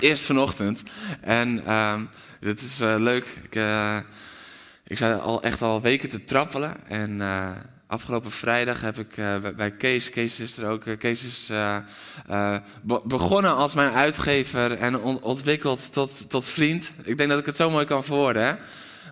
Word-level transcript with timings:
Eerst 0.00 0.24
vanochtend. 0.24 0.82
En 1.20 1.64
ehm 1.66 2.04
dit 2.40 2.60
is 2.62 2.80
eh, 2.80 2.94
leuk. 2.98 3.26
Ik, 3.42 3.54
eh, 3.56 3.96
ik 4.86 4.98
zat 4.98 5.20
al 5.20 5.42
echt 5.42 5.62
al 5.62 5.80
weken 5.80 6.08
te 6.08 6.24
trappelen. 6.24 6.76
En 6.88 7.20
eh, 7.20 7.50
afgelopen 7.86 8.30
vrijdag 8.30 8.80
heb 8.80 8.98
ik 8.98 9.14
bij- 9.56 9.70
Kees, 9.78 10.10
Kees 10.10 10.40
is 10.40 10.56
er 10.56 10.68
ook, 10.68 10.82
Kees 10.98 11.22
is 11.22 11.46
be- 12.82 13.00
begonnen 13.04 13.54
als 13.56 13.74
mijn 13.74 13.92
uitgever 13.92 14.78
en 14.78 14.98
on- 14.98 15.22
ontwikkeld 15.22 15.92
tot, 15.92 16.30
tot 16.30 16.44
vriend. 16.46 16.90
Ik 17.02 17.16
denk 17.16 17.30
dat 17.30 17.38
ik 17.38 17.46
het 17.46 17.56
zo 17.56 17.70
mooi 17.70 17.84
kan 17.86 18.04
verwoorden. 18.04 18.42
Hè? 18.46 18.54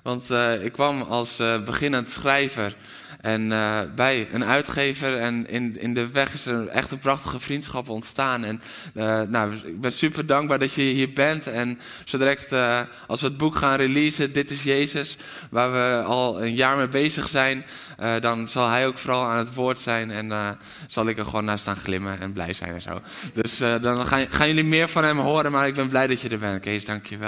Want 0.03 0.31
ik 0.63 0.73
kwam 0.73 1.03
als 1.03 1.37
beginnend 1.65 2.11
schrijver 2.11 2.75
en 3.21 3.53
eh, 3.53 3.79
bij 3.95 4.29
een 4.33 4.45
uitgever. 4.45 5.19
En 5.19 5.49
in, 5.49 5.81
in 5.81 5.95
de 5.95 6.11
weg 6.11 6.35
is 6.35 6.47
er 6.47 6.67
echt 6.69 6.91
een 6.91 6.99
prachtige 6.99 7.41
vriendschap 7.41 7.89
ontstaan. 7.89 8.45
En 8.45 8.61
eh, 8.95 9.21
nou, 9.21 9.55
ik 9.55 9.81
ben 9.81 9.93
super 9.93 10.27
dankbaar 10.27 10.59
dat 10.59 10.73
je 10.73 10.83
hier 10.83 11.13
bent. 11.13 11.47
En 11.47 11.79
zo 12.05 12.19
direct 12.19 12.53
eh, 12.53 12.81
als 13.07 13.21
we 13.21 13.27
het 13.27 13.37
boek 13.37 13.57
gaan 13.57 13.77
releasen, 13.77 14.33
Dit 14.33 14.51
is 14.51 14.63
Jezus, 14.63 15.17
waar 15.51 15.73
we 15.73 16.03
al 16.05 16.43
een 16.43 16.55
jaar 16.55 16.77
mee 16.77 16.89
bezig 16.89 17.29
zijn, 17.29 17.65
dan 18.21 18.49
zal 18.49 18.69
hij 18.69 18.87
ook 18.87 18.99
vooral 18.99 19.25
aan 19.25 19.39
het 19.39 19.55
woord 19.55 19.79
zijn. 19.79 20.11
En 20.11 20.59
zal 20.89 21.07
ik 21.07 21.19
er 21.19 21.25
gewoon 21.25 21.45
naar 21.45 21.59
staan 21.59 21.77
glimmen 21.77 22.21
en 22.21 22.33
blij 22.33 22.53
zijn 22.53 22.75
en 22.75 22.83
zo. 22.83 23.01
Dus 23.33 23.59
dan 23.59 24.07
gaan, 24.07 24.27
gaan 24.31 24.47
jullie 24.47 24.65
meer 24.65 24.89
van 24.89 25.05
hem 25.05 25.19
horen, 25.19 25.53
maar 25.53 25.67
ik 25.67 25.75
ben 25.75 25.89
blij 25.89 26.07
dat 26.07 26.21
je 26.21 26.29
er 26.29 26.39
bent. 26.39 26.61
Kees, 26.61 26.85
dank 26.85 27.07
je. 27.07 27.19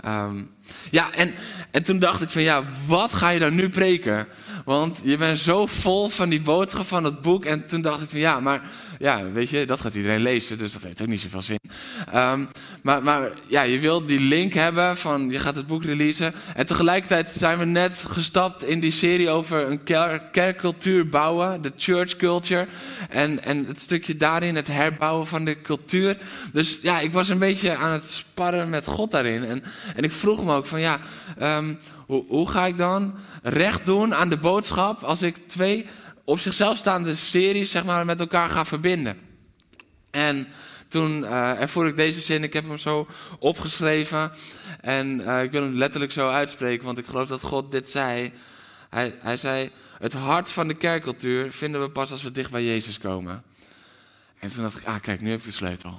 Ehm, 0.00 0.42
ja, 0.90 1.12
en, 1.12 1.34
en 1.78 1.84
toen 1.84 1.98
dacht 1.98 2.22
ik 2.22 2.30
van 2.30 2.42
ja, 2.42 2.64
wat 2.86 3.14
ga 3.14 3.28
je 3.28 3.38
dan 3.38 3.54
nu 3.54 3.68
preken? 3.68 4.26
Want 4.64 5.00
je 5.04 5.16
bent 5.16 5.38
zo 5.38 5.66
vol 5.66 6.08
van 6.08 6.28
die 6.28 6.40
boodschap 6.40 6.86
van 6.86 7.04
het 7.04 7.22
boek. 7.22 7.44
En 7.44 7.66
toen 7.66 7.80
dacht 7.80 8.02
ik 8.02 8.08
van 8.08 8.18
ja, 8.18 8.40
maar 8.40 8.62
ja, 8.98 9.30
weet 9.32 9.50
je, 9.50 9.64
dat 9.66 9.80
gaat 9.80 9.94
iedereen 9.94 10.20
lezen, 10.20 10.58
dus 10.58 10.72
dat 10.72 10.82
heeft 10.82 11.02
ook 11.02 11.08
niet 11.08 11.20
zoveel 11.20 11.42
zin. 11.42 11.58
Ehm, 12.12 12.44
maar, 12.82 13.02
maar 13.02 13.30
ja, 13.46 13.62
je 13.62 13.78
wil 13.78 14.06
die 14.06 14.20
link 14.20 14.52
hebben 14.52 14.96
van 14.96 15.30
je 15.30 15.38
gaat 15.38 15.54
het 15.54 15.66
boek 15.66 15.84
releasen. 15.84 16.34
En 16.54 16.66
tegelijkertijd 16.66 17.32
zijn 17.32 17.58
we 17.58 17.64
net 17.64 18.04
gestapt 18.08 18.64
in 18.64 18.80
die 18.80 18.90
serie 18.90 19.30
over 19.30 19.70
een 19.70 19.82
ker- 19.82 20.20
kerkcultuur 20.32 21.08
bouwen, 21.08 21.62
de 21.62 21.72
church 21.76 22.16
culture. 22.16 22.66
En, 23.08 23.42
en 23.44 23.66
het 23.66 23.80
stukje 23.80 24.16
daarin, 24.16 24.56
het 24.56 24.68
herbouwen 24.68 25.26
van 25.26 25.44
de 25.44 25.60
cultuur. 25.62 26.16
Dus 26.52 26.78
ja, 26.82 27.00
ik 27.00 27.12
was 27.12 27.28
een 27.28 27.38
beetje 27.38 27.76
aan 27.76 27.92
het 27.92 28.10
sparren 28.10 28.70
met 28.70 28.86
God 28.86 29.10
daarin. 29.10 29.44
En, 29.44 29.64
en 29.94 30.04
ik 30.04 30.12
vroeg 30.12 30.44
me 30.44 30.54
ook 30.54 30.66
van 30.66 30.80
ja, 30.80 31.00
ehm, 31.68 32.04
hoe, 32.06 32.24
hoe 32.28 32.50
ga 32.50 32.66
ik 32.66 32.76
dan 32.76 33.14
recht 33.42 33.86
doen 33.86 34.14
aan 34.14 34.28
de 34.28 34.38
boodschap 34.38 35.02
als 35.02 35.22
ik 35.22 35.48
twee 35.48 35.86
op 36.24 36.38
zichzelf 36.38 36.76
staande 36.76 37.16
series 37.16 37.70
zeg 37.70 37.84
maar, 37.84 38.04
met 38.04 38.20
elkaar 38.20 38.50
ga 38.50 38.64
verbinden? 38.64 39.18
En 40.10 40.48
toen 40.88 41.24
eh, 41.24 41.60
ervoer 41.60 41.86
ik 41.86 41.96
deze 41.96 42.20
zin, 42.20 42.42
ik 42.42 42.52
heb 42.52 42.68
hem 42.68 42.78
zo 42.78 43.06
opgeschreven. 43.38 44.32
En 44.80 45.26
eh, 45.26 45.42
ik 45.42 45.50
wil 45.50 45.62
hem 45.62 45.74
letterlijk 45.74 46.12
zo 46.12 46.28
uitspreken, 46.28 46.84
want 46.84 46.98
ik 46.98 47.06
geloof 47.06 47.28
dat 47.28 47.42
God 47.42 47.70
dit 47.70 47.90
zei. 47.90 48.32
Hij, 48.90 49.14
hij 49.18 49.36
zei, 49.36 49.70
het 49.98 50.12
hart 50.12 50.50
van 50.50 50.68
de 50.68 50.74
kerkcultuur 50.74 51.52
vinden 51.52 51.80
we 51.80 51.90
pas 51.90 52.10
als 52.10 52.22
we 52.22 52.32
dicht 52.32 52.50
bij 52.50 52.64
Jezus 52.64 52.98
komen. 52.98 53.42
En 54.38 54.52
toen 54.52 54.62
dacht 54.62 54.78
ik, 54.78 54.84
ah 54.84 55.00
kijk, 55.00 55.20
nu 55.20 55.30
heb 55.30 55.38
ik 55.38 55.44
de 55.44 55.50
sleutel. 55.50 55.98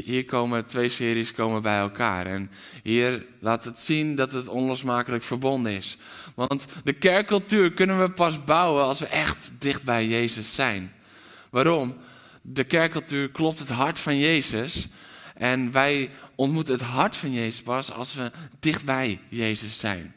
Hier, 0.00 0.24
komen 0.24 0.66
twee 0.66 0.88
series 0.88 1.32
komen 1.32 1.62
bij 1.62 1.78
elkaar. 1.78 2.26
En 2.26 2.50
hier 2.82 3.24
laat 3.38 3.64
het 3.64 3.80
zien 3.80 4.16
dat 4.16 4.32
het 4.32 4.48
onlosmakelijk 4.48 5.22
verbonden 5.22 5.72
is. 5.72 5.96
Want 6.34 6.66
de 6.84 6.92
kerkcultuur 6.92 7.72
kunnen 7.72 8.00
we 8.00 8.10
pas 8.10 8.44
bouwen 8.44 8.84
als 8.84 8.98
we 8.98 9.06
echt 9.06 9.50
dicht 9.58 9.84
bij 9.84 10.06
Jezus 10.06 10.54
zijn. 10.54 10.92
Waarom? 11.50 11.96
De 12.42 12.64
kerkcultuur 12.64 13.30
klopt 13.30 13.58
het 13.58 13.68
hart 13.68 13.98
van 13.98 14.18
Jezus. 14.18 14.88
En 15.34 15.72
wij 15.72 16.10
ontmoeten 16.34 16.74
het 16.74 16.82
hart 16.82 17.16
van 17.16 17.32
Jezus 17.32 17.62
pas 17.62 17.92
als 17.92 18.14
we 18.14 18.30
dicht 18.60 18.84
bij 18.84 19.20
Jezus 19.28 19.78
zijn. 19.78 20.14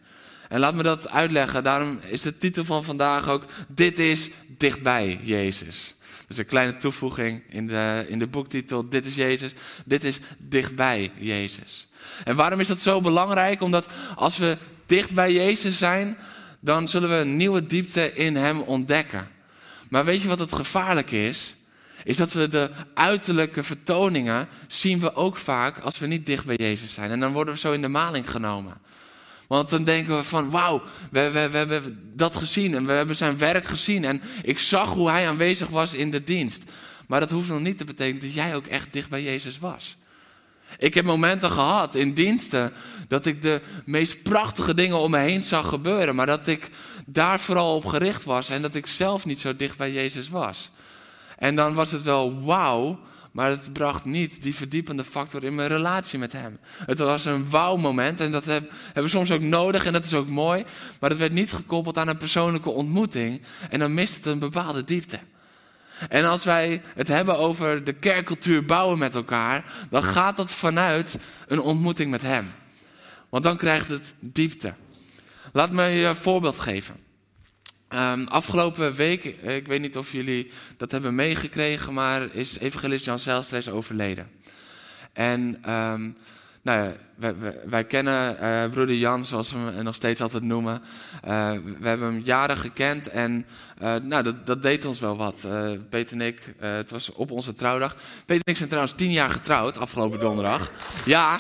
En 0.50 0.59
laat 0.59 0.75
me 0.75 0.84
dat 0.84 1.09
uitleggen. 1.09 1.63
Daarom 1.63 2.00
is 2.09 2.22
de 2.22 2.38
titel 2.38 2.63
van 2.63 2.84
vandaag 2.84 3.28
ook: 3.28 3.44
Dit 3.68 4.00
is 4.00 4.30
dichtbij 4.47 5.19
Jezus. 5.24 5.94
Dus 6.28 6.38
een 6.38 6.46
kleine 6.46 6.78
toevoeging 6.78 7.44
in 7.50 7.68
de, 7.68 8.06
in 8.08 8.19
de 8.19 8.28
boektitel: 8.28 8.90
Dit 8.90 9.06
is 9.06 9.16
Jezus. 9.16 9.53
Dit 9.86 10.03
is 10.03 10.19
dichtbij 10.38 11.12
Jezus. 11.18 11.88
En 12.24 12.36
waarom 12.36 12.59
is 12.59 12.68
dat 12.68 12.80
zo 12.80 13.02
belangrijk? 13.02 13.62
Omdat 13.62 13.88
als 14.16 14.38
we 14.38 14.58
dicht 14.86 15.13
bij 15.13 15.34
Jezus 15.34 15.78
zijn, 15.78 16.18
dan 16.59 16.90
zullen 16.90 17.09
we 17.09 17.16
een 17.16 17.36
nieuwe 17.36 17.68
diepte 17.68 18.13
in 18.13 18.36
Hem 18.36 18.59
ontdekken. 18.62 19.28
Maar 19.90 20.06
weet 20.06 20.22
je 20.22 20.28
wat 20.28 20.40
het 20.40 20.53
gevaarlijk 20.53 21.12
is? 21.12 21.56
Is 22.03 22.18
dat 22.18 22.34
we 22.34 22.47
de 22.47 22.69
uiterlijke 22.94 23.63
vertoningen 23.63 24.47
zien 24.68 25.00
we 25.00 25.16
ook 25.16 25.38
vaak 25.38 25.80
als 25.80 26.00
we 26.00 26.07
niet 26.07 26.25
dicht 26.25 26.46
bij 26.46 26.56
Jezus 26.56 26.94
zijn. 26.94 27.12
En 27.12 27.19
dan 27.19 27.34
worden 27.34 27.53
we 27.53 27.59
zo 27.59 27.72
in 27.72 27.81
de 27.81 27.88
maling 27.88 28.31
genomen. 28.31 28.78
Want 29.47 29.69
dan 29.69 29.83
denken 29.83 30.17
we 30.17 30.23
van, 30.23 30.50
wauw, 30.50 30.81
we, 31.11 31.31
we, 31.31 31.50
we 31.50 31.57
hebben 31.57 32.11
dat 32.13 32.35
gezien 32.35 32.75
en 32.75 32.85
we 32.85 32.91
hebben 32.91 33.16
zijn 33.16 33.38
werk 33.38 33.66
gezien. 33.66 34.06
En 34.06 34.22
ik 34.41 34.59
zag 34.59 34.89
hoe 34.89 35.09
hij 35.09 35.28
aanwezig 35.28 35.67
was 35.67 35.94
in 35.94 36.11
de 36.11 36.23
dienst. 36.23 36.63
Maar 37.07 37.19
dat 37.19 37.31
hoeft 37.31 37.50
nog 37.50 37.59
niet 37.59 37.78
te 37.78 37.85
betekenen 37.85 38.22
dat 38.22 38.33
jij 38.33 38.56
ook 38.56 38.66
echt 38.66 38.94
dicht 38.94 39.09
bij 39.09 39.23
Jezus 39.23 39.59
was. 39.59 39.97
Ik 40.78 40.94
heb 40.94 41.06
momenten 41.06 41.51
gehad 41.51 41.95
in 41.95 42.13
diensten 42.13 42.73
dat 43.07 43.25
ik 43.25 43.41
de 43.41 43.61
meest 43.85 44.23
prachtige 44.23 44.73
dingen 44.73 45.00
om 45.00 45.11
me 45.11 45.17
heen 45.17 45.44
zag 45.44 45.69
gebeuren. 45.69 46.16
Maar 46.16 46.25
dat 46.25 46.47
ik 46.47 46.69
daar 47.06 47.39
vooral 47.39 47.75
op 47.75 47.85
gericht 47.85 48.23
was 48.23 48.50
en 48.50 48.62
dat 48.62 48.75
ik 48.75 48.88
zelf 48.88 49.25
niet 49.25 49.39
zo 49.39 49.56
dicht 49.56 49.77
bij 49.77 49.91
Jezus 49.91 50.29
was. 50.29 50.72
En 51.38 51.56
dan 51.56 51.73
was 51.73 51.91
het 51.91 52.03
wel 52.03 52.44
wauw, 52.44 53.00
maar 53.35 53.50
het 53.50 53.73
bracht 53.73 54.06
niet 54.06 54.41
die 54.41 54.56
verdiepende 54.56 55.03
factor 55.03 55.44
in 55.44 55.56
mijn 55.56 55.68
relatie 55.68 56.19
met 56.19 56.31
hem. 56.31 56.57
Het 56.85 57.00
was 57.00 57.25
een 57.25 57.50
wauw-moment 57.50 58.19
en 58.19 58.31
dat 58.31 58.46
heb- 58.46 58.72
hebben 58.85 59.03
we 59.03 59.09
soms 59.09 59.31
ook 59.31 59.41
nodig 59.41 59.85
en 59.85 59.94
dat 59.94 60.06
is 60.06 60.13
ook 60.13 60.29
mooi. 60.29 60.66
Maar 61.00 61.09
het 61.09 61.19
werd 61.19 61.31
niet 61.31 61.51
gekoppeld 61.51 61.97
aan 61.97 62.07
een 62.07 62.18
persoonlijke 62.18 62.69
ontmoeting 62.69 63.41
en 63.69 63.79
dan 63.79 63.94
mist 63.94 64.16
het 64.16 64.25
een 64.25 64.40
bepaalde 64.40 64.84
diepte. 64.84 65.19
En 66.09 66.25
als 66.25 66.44
wij 66.44 66.81
het 66.95 67.07
hebben 67.07 67.38
over 67.38 67.84
de 67.84 67.94
kerkcultuur 67.94 68.66
bouwen 68.66 68.97
met 68.97 69.16
elkaar, 69.16 69.63
dan 69.90 70.03
gaat 70.03 70.38
dat 70.38 70.53
vanuit 70.53 71.18
een 71.47 71.62
ontmoeting 71.62 72.12
met 72.12 72.22
hem. 72.22 72.53
Want 73.29 73.44
dan 73.44 73.57
krijgt 73.57 73.88
het 73.88 74.13
diepte. 74.19 74.74
Laat 75.53 75.72
me 75.72 75.84
je 75.84 76.06
een 76.06 76.16
voorbeeld 76.16 76.59
geven. 76.59 77.05
Ehm, 77.88 78.23
afgelopen 78.23 78.94
week, 78.94 79.25
eh, 79.25 79.56
ik 79.56 79.68
weet 79.68 79.81
niet 79.81 79.97
of 79.97 80.12
jullie 80.12 80.51
dat 80.78 80.91
hebben 80.91 81.16
meegekregen, 81.16 81.94
maar 81.94 82.28
is 82.35 82.59
evangelist 82.59 83.06
Jan 83.06 83.19
Zijlstra 83.19 83.57
is 83.57 83.69
overleden. 83.69 84.29
En 85.13 85.57
ehm, 85.62 86.01
nou 86.62 86.79
ja, 86.84 86.94
wij, 87.16 87.34
wij- 87.66 87.84
kennen 87.85 88.40
eh, 88.40 88.69
broeder 88.69 88.95
Jan, 88.95 89.25
zoals 89.25 89.51
we 89.51 89.57
hem 89.57 89.84
nog 89.84 89.95
steeds 89.95 90.22
altijd 90.22 90.44
noemen. 90.44 90.81
Eh, 91.24 91.51
we 91.79 91.88
hebben 91.88 92.13
hem 92.13 92.22
jaren 92.24 92.57
gekend 92.57 93.09
en 93.09 93.45
nou, 94.03 94.24
dat, 94.24 94.45
dat 94.47 94.62
deed 94.62 94.85
ons 94.85 95.00
wel 95.00 95.18
wat. 95.18 95.47
Peter 95.90 96.13
en 96.13 96.22
ik, 96.22 96.53
het 96.59 96.91
was 96.91 97.12
op 97.12 97.31
onze 97.31 97.53
trouwdag. 97.53 97.95
Peter 98.25 98.44
en 98.45 98.51
ik 98.51 98.57
zijn 98.57 98.69
trouwens 98.69 98.95
tien 98.97 99.12
jaar 99.12 99.29
getrouwd, 99.29 99.78
afgelopen 99.78 100.19
donderdag. 100.19 100.72
Ja, 101.06 101.40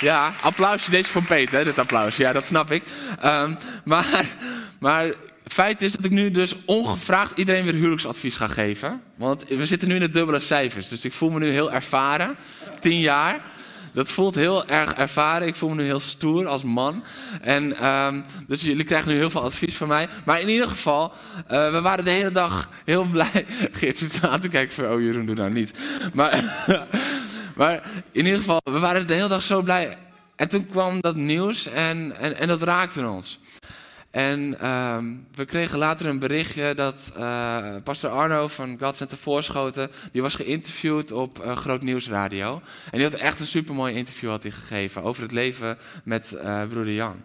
ja, 0.00 0.32
applausje. 0.42 0.90
Deze 0.90 1.10
voor 1.10 1.22
Peter, 1.22 1.64
dit 1.64 1.78
applaus. 1.78 2.16
Ja, 2.16 2.32
dat 2.32 2.46
snap 2.46 2.70
ik. 2.70 2.82
Ehm, 3.20 3.54
maar, 3.84 4.26
maar 4.78 5.14
feit 5.52 5.82
is 5.82 5.92
dat 5.92 6.04
ik 6.04 6.10
nu 6.10 6.30
dus 6.30 6.54
ongevraagd 6.64 7.38
iedereen 7.38 7.64
weer 7.64 7.74
huwelijksadvies 7.74 8.36
ga 8.36 8.46
geven. 8.46 9.02
Want 9.16 9.44
we 9.48 9.66
zitten 9.66 9.88
nu 9.88 9.94
in 9.94 10.00
de 10.00 10.10
dubbele 10.10 10.40
cijfers. 10.40 10.88
Dus 10.88 11.04
ik 11.04 11.12
voel 11.12 11.30
me 11.30 11.38
nu 11.38 11.50
heel 11.50 11.72
ervaren. 11.72 12.36
Tien 12.80 13.00
jaar. 13.00 13.40
Dat 13.92 14.08
voelt 14.08 14.34
heel 14.34 14.66
erg 14.66 14.92
ervaren. 14.92 15.46
Ik 15.46 15.54
voel 15.54 15.68
me 15.68 15.74
nu 15.74 15.84
heel 15.84 16.00
stoer 16.00 16.46
als 16.46 16.62
man. 16.62 17.04
En, 17.40 17.76
ehm, 17.76 18.20
dus 18.46 18.62
jullie 18.62 18.84
krijgen 18.84 19.12
nu 19.12 19.16
heel 19.16 19.30
veel 19.30 19.42
advies 19.42 19.76
van 19.76 19.88
mij. 19.88 20.08
Maar 20.24 20.40
in 20.40 20.48
ieder 20.48 20.68
geval, 20.68 21.12
eh, 21.46 21.70
we 21.70 21.80
waren 21.80 22.04
de 22.04 22.10
hele 22.10 22.30
dag 22.30 22.68
heel 22.84 23.04
blij. 23.04 23.46
Geert 23.72 23.98
zit 23.98 24.18
aan 24.22 24.40
kijken 24.40 24.92
oh 24.92 25.00
Jeroen, 25.00 25.26
doe 25.26 25.34
nou 25.34 25.50
niet. 25.50 25.78
Maar, 26.12 26.44
maar 27.56 27.82
in 28.12 28.24
ieder 28.24 28.40
geval, 28.40 28.60
we 28.64 28.78
waren 28.78 29.06
de 29.06 29.14
hele 29.14 29.28
dag 29.28 29.42
zo 29.42 29.62
blij. 29.62 29.98
En 30.36 30.48
toen 30.48 30.66
kwam 30.66 31.00
dat 31.00 31.16
nieuws 31.16 31.66
en, 31.66 32.16
en, 32.16 32.38
en 32.38 32.48
dat 32.48 32.62
raakte 32.62 33.06
ons. 33.06 33.38
En 34.14 34.60
ehm, 34.60 35.14
we 35.34 35.44
kregen 35.44 35.78
later 35.78 36.06
een 36.06 36.18
berichtje 36.18 36.74
dat 36.74 37.12
uh, 37.18 37.74
pastor 37.84 38.10
Arno 38.10 38.48
van 38.48 38.78
God 38.80 38.96
Center 38.96 39.18
Voorschoten, 39.18 39.90
die 40.12 40.22
was 40.22 40.34
geïnterviewd 40.34 41.12
op 41.12 41.44
uh, 41.44 41.56
Groot 41.56 41.82
Nieuwsradio. 41.82 42.62
En 42.90 42.98
die 42.98 43.08
had 43.08 43.20
echt 43.20 43.40
een 43.40 43.46
supermooi 43.46 43.94
interview 43.94 44.30
had 44.30 44.44
gegeven 44.44 45.02
over 45.02 45.22
het 45.22 45.32
leven 45.32 45.78
met 46.04 46.32
uh, 46.34 46.62
broeder 46.62 46.94
Jan. 46.94 47.22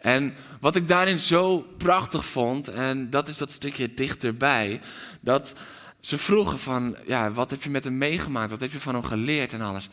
En 0.00 0.34
wat 0.60 0.76
ik 0.76 0.88
daarin 0.88 1.18
zo 1.18 1.66
prachtig 1.78 2.24
vond, 2.24 2.68
en 2.68 3.10
dat 3.10 3.28
is 3.28 3.38
dat 3.38 3.50
stukje 3.50 3.94
dichterbij, 3.94 4.80
dat 5.20 5.54
ze 6.00 6.18
vroegen 6.18 6.58
van, 6.58 6.96
ja, 7.06 7.32
wat 7.32 7.50
heb 7.50 7.62
je 7.62 7.70
met 7.70 7.84
hem 7.84 7.98
meegemaakt? 7.98 8.50
Wat 8.50 8.60
heb 8.60 8.72
je 8.72 8.80
van 8.80 8.94
hem 8.94 9.04
geleerd 9.04 9.52
en 9.52 9.60
alles? 9.60 9.88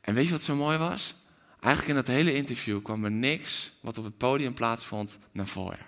En 0.00 0.14
weet 0.14 0.24
je 0.24 0.30
wat 0.30 0.42
zo 0.42 0.54
mooi 0.54 0.78
was? 0.78 1.14
Eigenlijk 1.60 1.88
in 1.88 2.04
dat 2.04 2.14
hele 2.14 2.34
interview 2.34 2.82
kwam 2.82 3.04
er 3.04 3.10
niks 3.10 3.72
wat 3.80 3.98
op 3.98 4.04
het 4.04 4.16
podium 4.16 4.54
plaatsvond 4.54 5.18
naar 5.32 5.46
voren. 5.46 5.86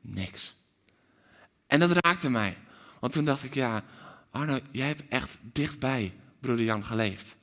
Niks. 0.00 0.54
En 1.66 1.80
dat 1.80 1.90
raakte 1.90 2.30
mij. 2.30 2.56
Want 3.00 3.12
toen 3.12 3.24
dacht 3.24 3.44
ik, 3.44 3.54
ja, 3.54 3.82
Arno, 4.30 4.58
jij 4.70 4.86
hebt 4.86 5.02
echt 5.08 5.38
dichtbij 5.42 6.14
broeder 6.40 6.64
Jan 6.64 6.84
geleefd. 6.84 7.36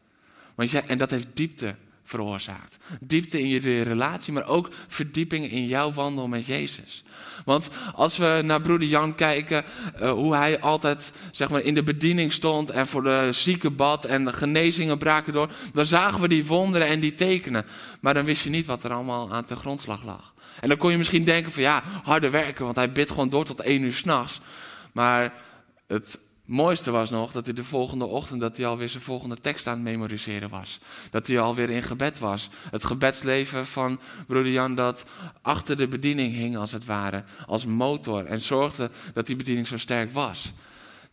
Want 0.55 0.69
jij, 0.69 0.85
en 0.85 0.97
dat 0.97 1.11
heeft 1.11 1.27
diepte 1.33 1.75
veroorzaakt. 2.07 2.77
Diepte 2.99 3.39
in 3.39 3.47
je 3.47 3.81
relatie, 3.81 4.33
maar 4.33 4.47
ook 4.47 4.69
verdieping 4.87 5.51
in 5.51 5.67
jouw 5.67 5.91
wandel 5.93 6.27
met 6.27 6.45
Jezus. 6.45 7.03
Want 7.45 7.69
als 7.93 8.17
we 8.17 8.41
naar 8.43 8.61
broeder 8.61 8.87
Jan 8.87 9.15
kijken, 9.15 9.63
uh, 10.01 10.11
hoe 10.11 10.35
hij 10.35 10.59
altijd 10.59 11.11
zeg 11.31 11.49
maar, 11.49 11.61
in 11.61 11.75
de 11.75 11.83
bediening 11.83 12.33
stond 12.33 12.69
en 12.69 12.87
voor 12.87 13.03
de 13.03 13.29
zieke 13.31 13.69
bad 13.71 14.05
en 14.05 14.25
de 14.25 14.33
genezingen 14.33 14.97
braken 14.97 15.33
door, 15.33 15.51
dan 15.73 15.85
zagen 15.85 16.21
we 16.21 16.27
die 16.27 16.45
wonderen 16.45 16.87
en 16.87 16.99
die 16.99 17.13
tekenen. 17.13 17.65
Maar 18.01 18.13
dan 18.13 18.25
wist 18.25 18.43
je 18.43 18.49
niet 18.49 18.65
wat 18.65 18.83
er 18.83 18.93
allemaal 18.93 19.33
aan 19.33 19.45
ten 19.45 19.57
grondslag 19.57 20.03
lag. 20.03 20.33
En 20.59 20.67
dan 20.67 20.77
kon 20.77 20.91
je 20.91 20.97
misschien 20.97 21.23
denken 21.23 21.51
van 21.51 21.61
ja, 21.61 21.83
harde 22.03 22.29
werken, 22.29 22.65
want 22.65 22.75
hij 22.75 22.91
bidt 22.91 23.09
gewoon 23.09 23.29
door 23.29 23.45
tot 23.45 23.61
één 23.61 23.81
uur 23.81 23.93
s'nachts. 23.93 24.41
Maar 24.93 25.33
het 25.87 26.19
mooiste 26.47 26.91
was 26.91 27.09
nog 27.09 27.31
dat 27.31 27.45
hij 27.45 27.55
de 27.55 27.63
volgende 27.63 28.05
ochtend 28.05 28.41
dat 28.41 28.57
hij 28.57 28.65
alweer 28.65 28.89
zijn 28.89 29.03
volgende 29.03 29.37
tekst 29.41 29.67
aan 29.67 29.73
het 29.73 29.83
memoriseren 29.83 30.49
was. 30.49 30.79
Dat 31.09 31.27
hij 31.27 31.39
alweer 31.39 31.69
in 31.69 31.83
gebed 31.83 32.19
was. 32.19 32.49
Het 32.71 32.83
gebedsleven 32.83 33.65
van 33.65 33.99
broeder 34.27 34.51
Jan 34.51 34.75
dat 34.75 35.05
achter 35.41 35.77
de 35.77 35.87
bediening 35.87 36.33
hing 36.33 36.57
als 36.57 36.71
het 36.71 36.85
ware. 36.85 37.23
Als 37.45 37.65
motor 37.65 38.25
en 38.25 38.41
zorgde 38.41 38.89
dat 39.13 39.25
die 39.25 39.35
bediening 39.35 39.67
zo 39.67 39.77
sterk 39.77 40.11
was. 40.11 40.53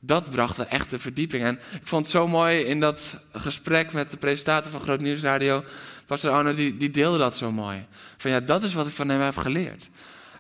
Dat 0.01 0.31
bracht 0.31 0.57
de 0.57 0.65
echte 0.65 0.99
verdieping. 0.99 1.43
En 1.43 1.55
ik 1.55 1.87
vond 1.89 2.03
het 2.03 2.13
zo 2.13 2.29
mooi 2.29 2.61
in 2.61 2.81
dat 2.81 3.17
gesprek 3.33 3.93
met 3.93 4.11
de 4.11 4.17
presentator 4.17 4.71
van 4.71 4.81
Groot 4.81 5.01
Nieuwsradio. 5.01 5.65
Pastor 6.07 6.31
Arno 6.31 6.55
die, 6.55 6.77
die 6.77 6.91
deelde 6.91 7.19
dat 7.19 7.37
zo 7.37 7.53
mooi. 7.53 7.87
Van 8.17 8.31
ja, 8.31 8.41
dat 8.41 8.63
is 8.63 8.75
wat 8.75 8.87
ik 8.87 8.93
van 8.93 9.09
hem 9.09 9.21
heb 9.21 9.37
geleerd. 9.37 9.89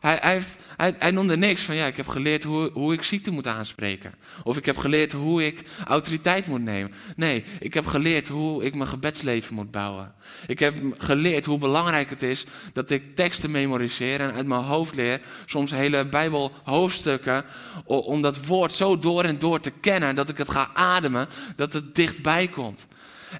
Hij, 0.04 0.18
heeft, 0.20 0.56
hij, 0.76 1.10
noemde 1.10 1.36
niks 1.36 1.62
van 1.62 1.74
ja, 1.74 1.86
ik 1.86 1.96
heb 1.96 2.08
geleerd 2.08 2.44
hoe, 2.44 2.70
hoe 2.72 2.92
ik 2.92 3.02
ziekte 3.02 3.30
moet 3.30 3.46
aanspreken. 3.46 4.14
Of 4.42 4.56
ik 4.56 4.64
heb 4.64 4.76
geleerd 4.76 5.12
hoe 5.12 5.44
ik 5.44 5.62
autoriteit 5.86 6.46
moet 6.46 6.62
nemen. 6.62 6.92
Nee, 7.16 7.44
ik 7.60 7.74
heb 7.74 7.86
geleerd 7.86 8.28
hoe 8.28 8.64
ik 8.64 8.74
mijn 8.74 8.88
gebedsleven 8.88 9.54
moet 9.54 9.70
bouwen. 9.70 10.12
Ik 10.46 10.58
heb 10.58 10.74
geleerd 10.98 11.44
hoe 11.44 11.58
belangrijk 11.58 12.10
het 12.10 12.22
is 12.22 12.44
dat 12.72 12.90
ik 12.90 13.16
teksten 13.16 13.50
memoriseer 13.50 14.20
en 14.20 14.32
uit 14.32 14.46
mijn 14.46 14.62
hoofd 14.62 14.94
leer. 14.94 15.20
Soms 15.46 15.70
hele 15.70 16.06
Bijbelhoofdstukken. 16.06 17.44
Om 17.84 18.22
dat 18.22 18.46
woord 18.46 18.72
zo 18.72 18.98
door 18.98 19.24
en 19.24 19.38
door 19.38 19.60
te 19.60 19.72
kennen. 19.80 20.14
Dat 20.14 20.28
ik 20.28 20.38
het 20.38 20.50
ga 20.50 20.70
ademen. 20.74 21.28
Dat 21.56 21.72
het 21.72 21.94
dichtbij 21.94 22.48
komt. 22.48 22.86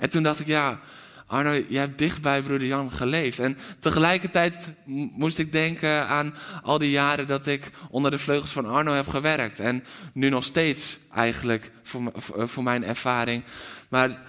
En 0.00 0.10
toen 0.10 0.22
dacht 0.22 0.40
ik 0.40 0.46
ja, 0.46 0.80
Arno, 1.26 1.50
jij 1.68 1.80
hebt 1.80 1.98
dicht 1.98 2.22
bij 2.22 2.42
broeder 2.42 2.68
Jan 2.68 2.92
geleefd. 2.92 3.38
En 3.38 3.58
tegelijkertijd 3.78 4.68
moest 5.14 5.38
ik 5.38 5.52
denken 5.52 6.08
aan 6.08 6.34
al 6.62 6.78
die 6.78 6.90
jaren 6.90 7.26
dat 7.26 7.46
ik 7.46 7.70
onder 7.90 8.10
de 8.10 8.18
vleugels 8.18 8.52
van 8.52 8.66
Arno 8.66 8.92
heb 8.92 9.08
gewerkt. 9.08 9.60
En 9.60 9.84
nu 10.12 10.28
nog 10.28 10.44
steeds 10.44 10.98
eigenlijk 11.12 11.70
voor, 11.82 12.12
voor 12.48 12.62
mijn 12.62 12.84
ervaring. 12.84 13.44
Maar 13.88 14.22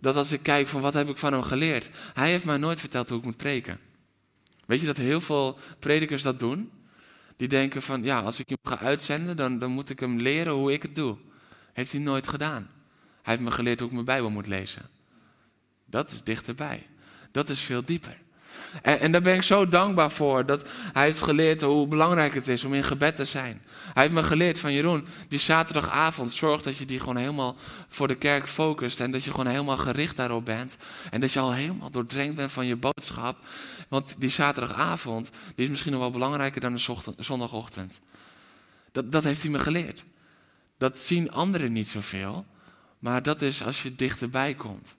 dat 0.00 0.16
als 0.16 0.32
ik 0.32 0.42
kijk 0.42 0.66
van 0.66 0.80
wat 0.80 0.94
heb 0.94 1.08
ik 1.08 1.18
van 1.18 1.32
hem 1.32 1.42
geleerd. 1.42 1.90
Hij 2.14 2.30
heeft 2.30 2.44
mij 2.44 2.56
nooit 2.56 2.80
verteld 2.80 3.08
hoe 3.08 3.18
ik 3.18 3.24
moet 3.24 3.36
preken. 3.36 3.78
Weet 4.66 4.80
je 4.80 4.86
dat 4.86 4.96
heel 4.96 5.20
veel 5.20 5.58
predikers 5.78 6.22
dat 6.22 6.38
doen? 6.38 6.70
Die 7.36 7.48
denken 7.48 7.82
van 7.82 8.02
ja, 8.02 8.20
als 8.20 8.40
ik 8.40 8.48
hem 8.48 8.58
ga 8.62 8.78
uitzenden, 8.78 9.36
dan, 9.36 9.58
dan 9.58 9.70
moet 9.70 9.90
ik 9.90 10.00
hem 10.00 10.18
leren 10.18 10.52
hoe 10.52 10.72
ik 10.72 10.82
het 10.82 10.94
doe. 10.94 11.16
Heeft 11.72 11.92
hij 11.92 12.00
nooit 12.00 12.28
gedaan. 12.28 12.70
Hij 13.22 13.34
heeft 13.34 13.40
me 13.40 13.50
geleerd 13.50 13.78
hoe 13.78 13.88
ik 13.88 13.94
mijn 13.94 14.04
Bijbel 14.04 14.30
moet 14.30 14.46
lezen. 14.46 14.99
Dat 15.90 16.10
is 16.10 16.22
dichterbij. 16.22 16.86
Dat 17.32 17.48
is 17.48 17.60
veel 17.60 17.84
dieper. 17.84 18.16
En, 18.82 19.00
en, 19.00 19.12
daar 19.12 19.22
ben 19.22 19.34
ik 19.34 19.42
zo 19.42 19.68
dankbaar 19.68 20.10
voor. 20.10 20.46
Dat 20.46 20.68
hij 20.92 21.04
heeft 21.04 21.22
geleerd 21.22 21.60
hoe 21.60 21.88
belangrijk 21.88 22.34
het 22.34 22.48
is 22.48 22.64
om 22.64 22.74
in 22.74 22.84
gebed 22.84 23.16
te 23.16 23.24
zijn. 23.24 23.62
Hij 23.92 24.02
heeft 24.02 24.14
me 24.14 24.22
geleerd 24.22 24.58
van 24.58 24.72
Jeroen, 24.72 25.06
die 25.28 25.38
zaterdagavond, 25.38 26.32
zorg 26.32 26.62
dat 26.62 26.76
je 26.76 26.84
die 26.84 27.00
gewoon 27.00 27.16
helemaal 27.16 27.56
voor 27.88 28.08
de 28.08 28.14
kerk 28.14 28.48
focust. 28.48 29.00
En 29.00 29.10
dat 29.10 29.24
je 29.24 29.30
gewoon 29.30 29.46
helemaal 29.46 29.76
gericht 29.76 30.16
daarop 30.16 30.44
bent. 30.44 30.76
En 31.10 31.20
dat 31.20 31.32
je 31.32 31.38
al 31.38 31.52
helemaal 31.52 31.90
doordrenkt 31.90 32.34
bent 32.34 32.52
van 32.52 32.66
je 32.66 32.76
boodschap. 32.76 33.38
Want 33.88 34.14
die 34.18 34.30
zaterdagavond, 34.30 35.30
is 35.54 35.68
misschien 35.68 35.92
nog 35.92 36.00
wel 36.00 36.10
belangrijker 36.10 36.60
dan 36.60 36.74
de 36.74 36.96
zondagochtend. 37.18 38.00
Dat, 38.92 39.12
dat 39.12 39.24
heeft 39.24 39.42
hij 39.42 39.50
me 39.50 39.58
geleerd. 39.58 40.04
Dat 40.78 40.98
zien 40.98 41.30
anderen 41.30 41.72
niet 41.72 41.88
zoveel. 41.88 42.46
Maar 42.98 43.22
dat 43.22 43.42
is 43.42 43.62
als 43.62 43.82
je 43.82 43.94
dichterbij 43.94 44.54
komt. 44.54 44.94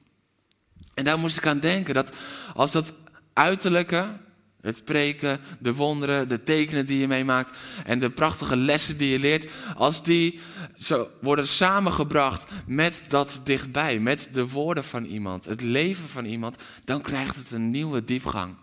En 0.93 1.03
daar 1.03 1.19
moest 1.19 1.37
ik 1.37 1.47
aan 1.47 1.59
denken 1.59 1.93
dat 1.93 2.15
als 2.53 2.71
dat 2.71 2.93
uiterlijke, 3.33 4.19
het 4.61 4.85
preken, 4.85 5.39
de 5.59 5.73
wonderen, 5.73 6.27
de 6.27 6.43
tekenen 6.43 6.85
die 6.85 6.99
je 6.99 7.07
meemaakt 7.07 7.57
en 7.85 7.99
de 7.99 8.09
prachtige 8.09 8.57
lessen 8.57 8.97
die 8.97 9.09
je 9.09 9.19
leert, 9.19 9.51
als 9.75 10.03
die 10.03 10.39
zo 10.77 11.09
worden 11.21 11.47
samengebracht 11.47 12.51
met 12.65 13.05
dat 13.07 13.41
dichtbij, 13.43 13.99
met 13.99 14.29
de 14.31 14.47
woorden 14.47 14.83
van 14.83 15.05
iemand, 15.05 15.45
het 15.45 15.61
leven 15.61 16.09
van 16.09 16.25
iemand, 16.25 16.55
dan 16.85 17.01
krijgt 17.01 17.35
het 17.35 17.51
een 17.51 17.71
nieuwe 17.71 18.03
diepgang. 18.03 18.55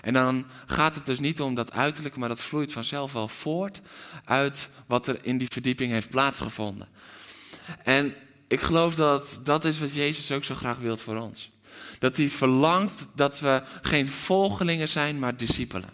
En 0.00 0.12
dan 0.12 0.46
gaat 0.66 0.94
het 0.94 1.06
dus 1.06 1.18
niet 1.18 1.40
om 1.40 1.54
dat 1.54 1.72
uiterlijke, 1.72 2.18
maar 2.18 2.28
dat 2.28 2.40
vloeit 2.40 2.72
vanzelf 2.72 3.12
wel 3.12 3.28
voort 3.28 3.80
uit 4.24 4.68
wat 4.86 5.06
er 5.06 5.18
in 5.22 5.38
die 5.38 5.48
verdieping 5.50 5.92
heeft 5.92 6.10
plaatsgevonden. 6.10 6.88
En 7.82 8.14
ik 8.48 8.60
geloof 8.60 8.94
dat 8.94 9.40
dat 9.44 9.64
is 9.64 9.78
wat 9.78 9.94
Jezus 9.94 10.32
ook 10.32 10.44
zo 10.44 10.54
graag 10.54 10.78
wil 10.78 10.96
voor 10.96 11.16
ons. 11.16 11.49
Dat 11.98 12.16
hij 12.16 12.28
verlangt 12.28 13.06
dat 13.14 13.40
we 13.40 13.62
geen 13.82 14.08
volgelingen 14.08 14.88
zijn, 14.88 15.18
maar 15.18 15.36
discipelen. 15.36 15.90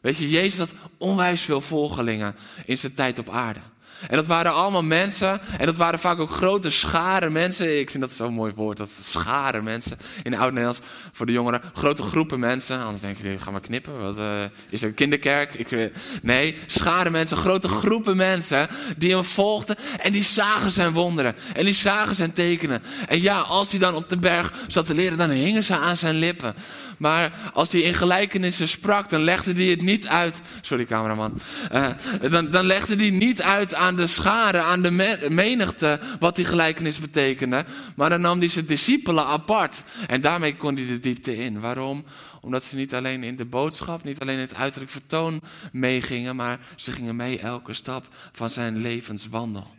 Weet 0.00 0.16
je, 0.16 0.30
Jezus 0.30 0.58
had 0.58 0.74
onwijs 0.98 1.40
veel 1.40 1.60
volgelingen 1.60 2.36
in 2.64 2.78
zijn 2.78 2.94
tijd 2.94 3.18
op 3.18 3.30
aarde. 3.30 3.60
En 4.08 4.16
dat 4.16 4.26
waren 4.26 4.52
allemaal 4.52 4.82
mensen. 4.82 5.40
En 5.58 5.66
dat 5.66 5.76
waren 5.76 5.98
vaak 5.98 6.18
ook 6.18 6.30
grote 6.30 6.70
scharen 6.70 7.32
mensen. 7.32 7.78
Ik 7.78 7.90
vind 7.90 8.02
dat 8.02 8.12
zo'n 8.12 8.34
mooi 8.34 8.52
woord, 8.54 8.76
dat 8.76 8.90
scharen 9.00 9.64
mensen. 9.64 9.98
In 10.22 10.34
oud-Nederlands 10.34 10.80
voor 11.12 11.26
de 11.26 11.32
jongeren. 11.32 11.62
Grote 11.74 12.02
groepen 12.02 12.40
mensen. 12.40 12.82
Anders 12.82 13.02
denk 13.02 13.16
je, 13.22 13.38
ga 13.38 13.50
maar 13.50 13.60
knippen. 13.60 13.98
Wat, 13.98 14.18
uh, 14.18 14.42
is 14.68 14.80
het 14.80 14.90
een 14.90 14.94
kinderkerk? 14.94 15.54
Ik, 15.54 15.92
nee, 16.22 16.56
scharen 16.66 17.12
mensen. 17.12 17.36
Grote 17.36 17.68
groepen 17.68 18.16
mensen 18.16 18.68
die 18.96 19.14
hem 19.14 19.24
volgden. 19.24 19.76
En 20.00 20.12
die 20.12 20.24
zagen 20.24 20.70
zijn 20.70 20.92
wonderen. 20.92 21.34
En 21.54 21.64
die 21.64 21.74
zagen 21.74 22.16
zijn 22.16 22.32
tekenen. 22.32 22.82
En 23.08 23.22
ja, 23.22 23.40
als 23.40 23.70
hij 23.70 23.80
dan 23.80 23.94
op 23.94 24.08
de 24.08 24.18
berg 24.18 24.52
zat 24.68 24.86
te 24.86 24.94
leren, 24.94 25.18
dan 25.18 25.30
hingen 25.30 25.64
ze 25.64 25.76
aan 25.76 25.96
zijn 25.96 26.14
lippen. 26.14 26.54
Maar 27.02 27.32
als 27.52 27.72
hij 27.72 27.80
in 27.80 27.94
gelijkenissen 27.94 28.68
sprak, 28.68 29.08
dan 29.08 29.20
legde 29.20 29.52
hij 29.52 29.64
het 29.64 29.82
niet 29.82 30.08
uit. 30.08 30.40
Sorry, 30.60 30.84
cameraman. 30.84 31.40
Uh, 31.72 31.88
dan, 32.30 32.50
dan 32.50 32.64
legde 32.64 32.96
hij 32.96 33.10
niet 33.10 33.42
uit 33.42 33.74
aan 33.74 33.91
de 33.96 34.06
scharen, 34.06 34.64
aan 34.64 34.82
de 34.82 34.90
menigte, 35.30 36.00
wat 36.20 36.36
die 36.36 36.44
gelijkenis 36.44 36.98
betekende. 36.98 37.64
Maar 37.96 38.10
dan 38.10 38.20
nam 38.20 38.38
hij 38.38 38.48
zijn 38.48 38.66
discipelen 38.66 39.26
apart. 39.26 39.82
En 40.06 40.20
daarmee 40.20 40.56
kon 40.56 40.74
hij 40.74 40.86
de 40.86 40.98
diepte 40.98 41.36
in. 41.36 41.60
Waarom? 41.60 42.04
Omdat 42.40 42.64
ze 42.64 42.76
niet 42.76 42.94
alleen 42.94 43.22
in 43.22 43.36
de 43.36 43.44
boodschap, 43.44 44.04
niet 44.04 44.20
alleen 44.20 44.34
in 44.34 44.40
het 44.40 44.54
uiterlijk 44.54 44.92
vertoon 44.92 45.40
meegingen, 45.72 46.36
maar 46.36 46.58
ze 46.76 46.92
gingen 46.92 47.16
mee 47.16 47.38
elke 47.38 47.74
stap 47.74 48.06
van 48.32 48.50
zijn 48.50 48.80
levenswandel. 48.80 49.70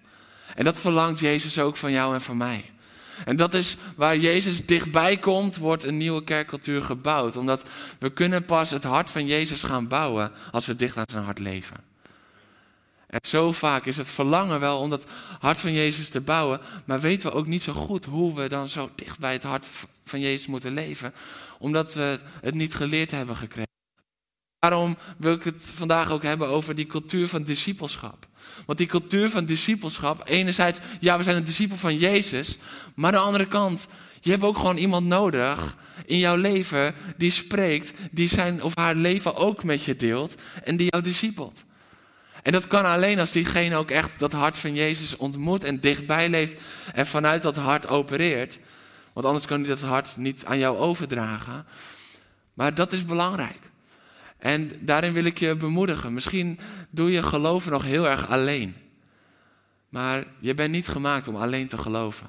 En 0.55 0.63
dat 0.63 0.79
verlangt 0.79 1.19
Jezus 1.19 1.59
ook 1.59 1.77
van 1.77 1.91
jou 1.91 2.13
en 2.13 2.21
van 2.21 2.37
mij. 2.37 2.65
En 3.25 3.35
dat 3.35 3.53
is 3.53 3.77
waar 3.95 4.17
Jezus 4.17 4.65
dichtbij 4.65 5.17
komt, 5.17 5.57
wordt 5.57 5.83
een 5.83 5.97
nieuwe 5.97 6.23
kerkcultuur 6.23 6.81
gebouwd. 6.81 7.35
Omdat 7.35 7.63
we 7.99 8.09
kunnen 8.09 8.45
pas 8.45 8.69
het 8.69 8.83
hart 8.83 9.09
van 9.09 9.25
Jezus 9.25 9.63
gaan 9.63 9.87
bouwen 9.87 10.31
als 10.51 10.65
we 10.65 10.75
dicht 10.75 10.97
aan 10.97 11.05
zijn 11.07 11.23
hart 11.23 11.39
leven. 11.39 11.92
En 13.13 13.19
zo 13.27 13.51
vaak 13.51 13.85
is 13.85 13.97
het 13.97 14.09
verlangen 14.09 14.59
wel 14.59 14.79
om 14.79 14.89
dat 14.89 15.05
hart 15.39 15.59
van 15.59 15.73
Jezus 15.73 16.09
te 16.09 16.21
bouwen, 16.21 16.59
maar 16.85 16.99
weten 16.99 17.29
we 17.29 17.35
ook 17.35 17.47
niet 17.47 17.63
zo 17.63 17.73
goed 17.73 18.05
hoe 18.05 18.35
we 18.35 18.49
dan 18.49 18.69
zo 18.69 18.89
dicht 18.95 19.19
bij 19.19 19.33
het 19.33 19.43
hart 19.43 19.69
van 20.05 20.19
Jezus 20.19 20.47
moeten 20.47 20.73
leven, 20.73 21.13
omdat 21.59 21.93
we 21.93 22.19
het 22.41 22.53
niet 22.53 22.75
geleerd 22.75 23.11
hebben 23.11 23.35
gekregen. 23.35 23.71
Daarom 24.59 24.97
wil 25.17 25.33
ik 25.33 25.43
het 25.43 25.71
vandaag 25.75 26.11
ook 26.11 26.23
hebben 26.23 26.47
over 26.47 26.75
die 26.75 26.87
cultuur 26.87 27.27
van 27.27 27.43
discipelschap. 27.43 28.27
Want 28.65 28.77
die 28.77 28.87
cultuur 28.87 29.29
van 29.29 29.45
discipelschap, 29.45 30.21
enerzijds, 30.27 30.79
ja, 30.99 31.17
we 31.17 31.23
zijn 31.23 31.37
een 31.37 31.43
discipel 31.43 31.77
van 31.77 31.97
Jezus, 31.97 32.57
maar 32.95 33.13
aan 33.13 33.19
de 33.19 33.25
andere 33.25 33.47
kant, 33.47 33.87
Je 34.21 34.31
hebt 34.31 34.43
ook 34.43 34.57
gewoon 34.57 34.77
iemand 34.77 35.05
nodig 35.05 35.77
in 36.05 36.17
jouw 36.17 36.35
leven 36.35 36.95
die 37.17 37.31
spreekt, 37.31 37.91
die 38.11 38.29
zijn 38.29 38.63
of 38.63 38.75
haar 38.75 38.95
leven 38.95 39.35
ook 39.35 39.63
met 39.63 39.83
je 39.83 39.95
deelt 39.95 40.35
en 40.63 40.77
die 40.77 40.87
jou 40.89 41.03
discipelt. 41.03 41.63
En 42.43 42.51
dat 42.51 42.67
kan 42.67 42.85
alleen 42.85 43.19
als 43.19 43.31
diegene 43.31 43.75
ook 43.75 43.91
echt 43.91 44.19
dat 44.19 44.31
hart 44.31 44.57
van 44.57 44.75
Jezus 44.75 45.17
ontmoet 45.17 45.63
en 45.63 45.79
dichtbij 45.79 46.29
leeft 46.29 46.61
en 46.93 47.05
vanuit 47.07 47.41
dat 47.41 47.55
hart 47.55 47.87
opereert. 47.87 48.59
Want 49.13 49.25
anders 49.25 49.45
kan 49.45 49.59
hij 49.59 49.67
dat 49.69 49.81
hart 49.81 50.17
niet 50.17 50.45
aan 50.45 50.57
jou 50.57 50.77
overdragen. 50.77 51.65
Maar 52.53 52.73
dat 52.73 52.91
is 52.91 53.05
belangrijk. 53.05 53.59
En 54.37 54.71
daarin 54.79 55.13
wil 55.13 55.23
ik 55.23 55.37
je 55.37 55.55
bemoedigen. 55.55 56.13
Misschien 56.13 56.59
doe 56.89 57.11
je 57.11 57.23
geloven 57.23 57.71
nog 57.71 57.83
heel 57.83 58.09
erg 58.09 58.27
alleen. 58.29 58.75
Maar 59.89 60.23
je 60.39 60.53
bent 60.53 60.71
niet 60.71 60.87
gemaakt 60.87 61.27
om 61.27 61.35
alleen 61.35 61.67
te 61.67 61.77
geloven. 61.77 62.27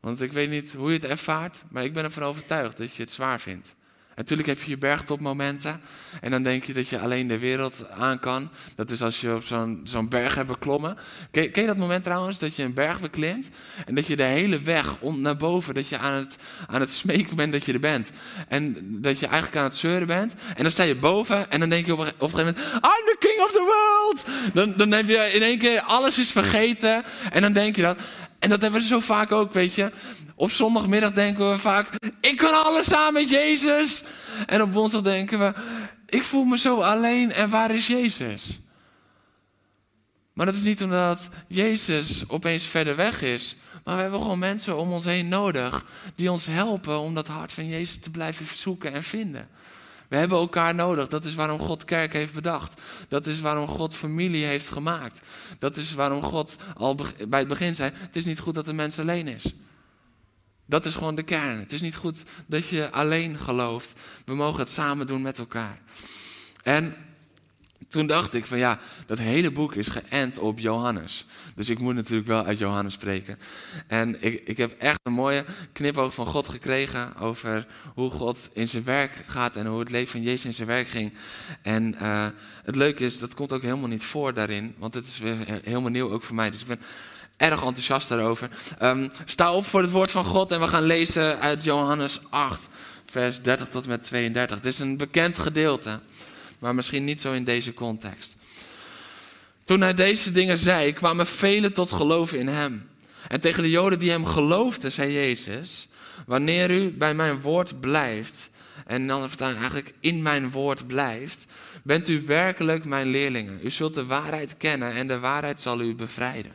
Want 0.00 0.20
ik 0.20 0.32
weet 0.32 0.50
niet 0.50 0.72
hoe 0.72 0.88
je 0.88 0.94
het 0.94 1.04
ervaart, 1.04 1.62
maar 1.68 1.84
ik 1.84 1.92
ben 1.92 2.04
ervan 2.04 2.22
overtuigd 2.22 2.76
dat 2.76 2.94
je 2.94 3.02
het 3.02 3.12
zwaar 3.12 3.40
vindt. 3.40 3.74
Natuurlijk 4.20 4.48
heb 4.48 4.62
je 4.62 4.70
je 4.70 4.78
bergtopmomenten. 4.78 5.80
En 6.20 6.30
dan 6.30 6.42
denk 6.42 6.64
je 6.64 6.72
dat 6.72 6.88
je 6.88 6.98
alleen 6.98 7.28
de 7.28 7.38
wereld 7.38 7.90
aan 7.90 8.18
kan. 8.18 8.50
Dat 8.76 8.90
is 8.90 9.02
als 9.02 9.20
je 9.20 9.34
op 9.34 9.42
zo'n 9.42 9.80
zo'n 9.84 10.08
berg 10.08 10.34
hebt 10.34 10.48
beklommen. 10.48 10.96
Ken, 11.30 11.50
ken, 11.50 11.62
je 11.62 11.68
dat 11.68 11.76
moment 11.76 12.04
trouwens? 12.04 12.38
Dat 12.38 12.56
je 12.56 12.62
een 12.62 12.74
berg 12.74 13.00
beklimt. 13.00 13.48
En 13.86 13.94
dat 13.94 14.06
je 14.06 14.16
de 14.16 14.22
hele 14.22 14.60
weg 14.60 15.00
om, 15.00 15.20
naar 15.20 15.36
boven. 15.36 15.74
Dat 15.74 15.88
je 15.88 15.98
aan 15.98 16.12
het, 16.12 16.36
aan 16.66 16.80
het 16.80 16.90
smeken 16.90 17.36
bent 17.36 17.52
dat 17.52 17.64
je 17.64 17.72
er 17.72 17.80
bent. 17.80 18.10
En 18.48 18.76
dat 19.00 19.18
je 19.18 19.26
eigenlijk 19.26 19.56
aan 19.56 19.64
het 19.64 19.76
zeuren 19.76 20.06
bent. 20.06 20.34
En 20.54 20.62
dan 20.62 20.72
sta 20.72 20.82
je 20.82 20.96
boven. 20.96 21.50
En 21.50 21.60
dan 21.60 21.68
denk 21.68 21.86
je 21.86 21.92
op 21.92 21.98
een, 21.98 22.06
gegeven 22.06 22.38
moment. 22.38 22.58
I'm 22.74 23.04
the 23.04 23.16
king 23.18 23.40
of 23.42 23.52
the 23.52 23.74
world. 23.74 24.24
Dan, 24.54 24.74
dan 24.76 24.90
heb 24.90 25.08
je 25.08 25.30
in 25.32 25.42
één 25.42 25.58
keer 25.58 25.80
alles 25.80 26.18
is 26.18 26.30
vergeten. 26.30 27.04
En 27.30 27.42
dan 27.42 27.52
denk 27.52 27.76
je 27.76 27.82
dat. 27.82 27.98
En 28.40 28.48
dat 28.48 28.62
hebben 28.62 28.80
we 28.80 28.86
zo 28.86 29.00
vaak 29.00 29.32
ook, 29.32 29.52
weet 29.52 29.74
je. 29.74 29.90
Op 30.34 30.50
zondagmiddag 30.50 31.12
denken 31.12 31.50
we 31.50 31.58
vaak, 31.58 31.88
ik 32.20 32.36
kan 32.36 32.64
alles 32.64 32.94
aan 32.94 33.12
met 33.12 33.30
Jezus. 33.30 34.04
En 34.46 34.62
op 34.62 34.72
woensdag 34.72 35.02
denken 35.02 35.38
we, 35.38 35.52
ik 36.06 36.22
voel 36.22 36.44
me 36.44 36.58
zo 36.58 36.80
alleen 36.80 37.32
en 37.32 37.50
waar 37.50 37.74
is 37.74 37.86
Jezus? 37.86 38.60
Maar 40.32 40.46
dat 40.46 40.54
is 40.54 40.62
niet 40.62 40.82
omdat 40.82 41.28
Jezus 41.48 42.28
opeens 42.28 42.64
verder 42.64 42.96
weg 42.96 43.22
is. 43.22 43.56
Maar 43.84 43.96
we 43.96 44.02
hebben 44.02 44.20
gewoon 44.20 44.38
mensen 44.38 44.78
om 44.78 44.92
ons 44.92 45.04
heen 45.04 45.28
nodig 45.28 45.84
die 46.14 46.30
ons 46.30 46.46
helpen 46.46 46.98
om 46.98 47.14
dat 47.14 47.26
hart 47.26 47.52
van 47.52 47.66
Jezus 47.66 47.98
te 47.98 48.10
blijven 48.10 48.46
zoeken 48.46 48.92
en 48.92 49.02
vinden. 49.02 49.48
We 50.10 50.16
hebben 50.16 50.38
elkaar 50.38 50.74
nodig. 50.74 51.08
Dat 51.08 51.24
is 51.24 51.34
waarom 51.34 51.58
God 51.58 51.84
kerk 51.84 52.12
heeft 52.12 52.34
bedacht. 52.34 52.80
Dat 53.08 53.26
is 53.26 53.40
waarom 53.40 53.68
God 53.68 53.96
familie 53.96 54.44
heeft 54.44 54.68
gemaakt. 54.68 55.20
Dat 55.58 55.76
is 55.76 55.92
waarom 55.92 56.22
God 56.22 56.56
al 56.76 56.94
bij 57.28 57.38
het 57.38 57.48
begin 57.48 57.74
zei: 57.74 57.90
Het 57.94 58.16
is 58.16 58.24
niet 58.24 58.38
goed 58.38 58.54
dat 58.54 58.64
de 58.64 58.72
mens 58.72 58.98
alleen 58.98 59.28
is. 59.28 59.54
Dat 60.66 60.84
is 60.84 60.94
gewoon 60.94 61.14
de 61.14 61.22
kern. 61.22 61.58
Het 61.58 61.72
is 61.72 61.80
niet 61.80 61.96
goed 61.96 62.22
dat 62.46 62.68
je 62.68 62.90
alleen 62.90 63.38
gelooft. 63.38 64.00
We 64.24 64.34
mogen 64.34 64.60
het 64.60 64.70
samen 64.70 65.06
doen 65.06 65.22
met 65.22 65.38
elkaar. 65.38 65.80
En 66.62 66.94
toen 67.90 68.06
dacht 68.06 68.34
ik 68.34 68.46
van 68.46 68.58
ja, 68.58 68.78
dat 69.06 69.18
hele 69.18 69.50
boek 69.50 69.74
is 69.74 69.88
geënt 69.88 70.38
op 70.38 70.58
Johannes. 70.58 71.26
Dus 71.54 71.68
ik 71.68 71.78
moet 71.78 71.94
natuurlijk 71.94 72.28
wel 72.28 72.44
uit 72.44 72.58
Johannes 72.58 72.92
spreken. 72.92 73.38
En 73.86 74.22
ik, 74.22 74.42
ik 74.44 74.56
heb 74.56 74.78
echt 74.78 75.00
een 75.02 75.12
mooie 75.12 75.44
knipoog 75.72 76.14
van 76.14 76.26
God 76.26 76.48
gekregen 76.48 77.16
over 77.16 77.66
hoe 77.94 78.10
God 78.10 78.48
in 78.52 78.68
zijn 78.68 78.84
werk 78.84 79.24
gaat 79.26 79.56
en 79.56 79.66
hoe 79.66 79.80
het 79.80 79.90
leven 79.90 80.10
van 80.10 80.22
Jezus 80.22 80.44
in 80.44 80.54
zijn 80.54 80.68
werk 80.68 80.88
ging. 80.88 81.14
En 81.62 81.94
uh, 81.94 82.26
het 82.64 82.76
leuke 82.76 83.04
is, 83.04 83.18
dat 83.18 83.34
komt 83.34 83.52
ook 83.52 83.62
helemaal 83.62 83.88
niet 83.88 84.04
voor 84.04 84.34
daarin, 84.34 84.74
want 84.78 84.94
het 84.94 85.06
is 85.06 85.18
weer 85.18 85.36
helemaal 85.62 85.90
nieuw 85.90 86.10
ook 86.10 86.22
voor 86.22 86.34
mij. 86.34 86.50
Dus 86.50 86.60
ik 86.60 86.66
ben 86.66 86.80
erg 87.36 87.62
enthousiast 87.62 88.08
daarover. 88.08 88.50
Um, 88.82 89.10
sta 89.24 89.52
op 89.52 89.66
voor 89.66 89.82
het 89.82 89.90
woord 89.90 90.10
van 90.10 90.24
God 90.24 90.52
en 90.52 90.60
we 90.60 90.68
gaan 90.68 90.82
lezen 90.82 91.40
uit 91.40 91.64
Johannes 91.64 92.20
8, 92.30 92.68
vers 93.04 93.42
30 93.42 93.68
tot 93.68 93.82
en 93.82 93.88
met 93.88 94.04
32. 94.04 94.56
Het 94.56 94.66
is 94.66 94.78
een 94.78 94.96
bekend 94.96 95.38
gedeelte, 95.38 96.00
maar 96.60 96.74
misschien 96.74 97.04
niet 97.04 97.20
zo 97.20 97.32
in 97.32 97.44
deze 97.44 97.74
context. 97.74 98.36
Toen 99.64 99.80
hij 99.80 99.94
deze 99.94 100.30
dingen 100.30 100.58
zei, 100.58 100.92
kwamen 100.92 101.26
velen 101.26 101.72
tot 101.72 101.92
geloven 101.92 102.38
in 102.38 102.48
hem. 102.48 102.88
En 103.28 103.40
tegen 103.40 103.62
de 103.62 103.70
Joden 103.70 103.98
die 103.98 104.10
hem 104.10 104.26
geloofden, 104.26 104.92
zei 104.92 105.12
Jezus: 105.12 105.88
Wanneer 106.26 106.70
u 106.70 106.90
bij 106.92 107.14
mijn 107.14 107.40
woord 107.40 107.80
blijft, 107.80 108.50
en 108.86 109.06
dan 109.06 109.28
eigenlijk 109.40 109.94
in 110.00 110.22
mijn 110.22 110.50
woord 110.50 110.86
blijft, 110.86 111.44
bent 111.82 112.08
u 112.08 112.22
werkelijk 112.26 112.84
mijn 112.84 113.08
leerlingen. 113.08 113.60
U 113.62 113.70
zult 113.70 113.94
de 113.94 114.06
waarheid 114.06 114.56
kennen 114.56 114.92
en 114.92 115.06
de 115.06 115.18
waarheid 115.18 115.60
zal 115.60 115.80
u 115.80 115.94
bevrijden. 115.94 116.52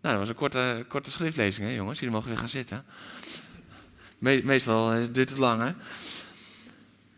Nou, 0.00 0.14
dat 0.14 0.18
was 0.18 0.28
een 0.28 0.34
korte, 0.34 0.84
korte 0.88 1.10
schriftlezing, 1.10 1.66
hè, 1.66 1.74
jongens. 1.74 1.98
Jullie 1.98 2.14
mogen 2.14 2.28
weer 2.28 2.38
gaan 2.38 2.48
zitten. 2.48 2.84
meestal 4.18 5.12
duurt 5.12 5.30
het 5.30 5.38
lang, 5.38 5.62
hè? 5.62 5.72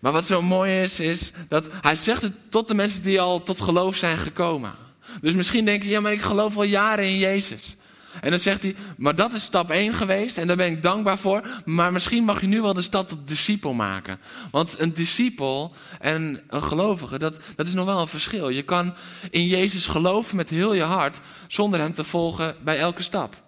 Maar 0.05 0.13
wat 0.13 0.27
zo 0.27 0.43
mooi 0.43 0.81
is, 0.81 1.01
is 1.01 1.33
dat 1.49 1.69
hij 1.81 1.97
zegt 1.97 2.23
het 2.23 2.33
tot 2.51 2.69
de 2.69 2.75
mensen 2.75 3.03
die 3.03 3.21
al 3.21 3.43
tot 3.43 3.61
geloof 3.61 3.97
zijn 3.97 4.19
gekomen. 4.19 4.75
Dus 5.21 5.35
misschien 5.35 5.65
denk 5.65 5.83
je, 5.83 5.89
ja, 5.89 6.01
maar 6.01 6.13
ik 6.13 6.21
geloof 6.21 6.57
al 6.57 6.63
jaren 6.63 7.05
in 7.05 7.19
Jezus. 7.19 7.77
En 8.21 8.31
dan 8.31 8.39
zegt 8.39 8.63
hij, 8.63 8.77
maar 8.97 9.15
dat 9.15 9.33
is 9.33 9.43
stap 9.43 9.71
1 9.71 9.95
geweest 9.95 10.39
en 10.39 10.47
daar 10.47 10.57
ben 10.57 10.71
ik 10.71 10.83
dankbaar 10.83 11.19
voor. 11.19 11.63
Maar 11.65 11.93
misschien 11.93 12.25
mag 12.25 12.41
je 12.41 12.47
nu 12.47 12.63
wel 12.63 12.75
de 12.75 12.83
stap 12.83 13.09
tot 13.09 13.29
discipel 13.29 13.73
maken. 13.73 14.19
Want 14.51 14.79
een 14.79 14.95
discipel 14.95 15.75
en 16.01 16.43
een 16.49 16.63
gelovige, 16.63 17.19
dat, 17.19 17.39
dat 17.57 17.67
is 17.67 17.75
nog 17.75 17.87
wel 17.87 18.01
een 18.01 18.09
verschil. 18.09 18.49
Je 18.49 18.63
kan 18.63 18.95
in 19.31 19.47
Jezus 19.47 19.87
geloven 19.87 20.37
met 20.37 20.51
heel 20.51 20.75
je 20.75 20.83
hart, 20.83 21.21
zonder 21.47 21.81
hem 21.81 21.93
te 21.93 22.05
volgen 22.05 22.57
bij 22.65 22.79
elke 22.79 23.03
stap. 23.03 23.43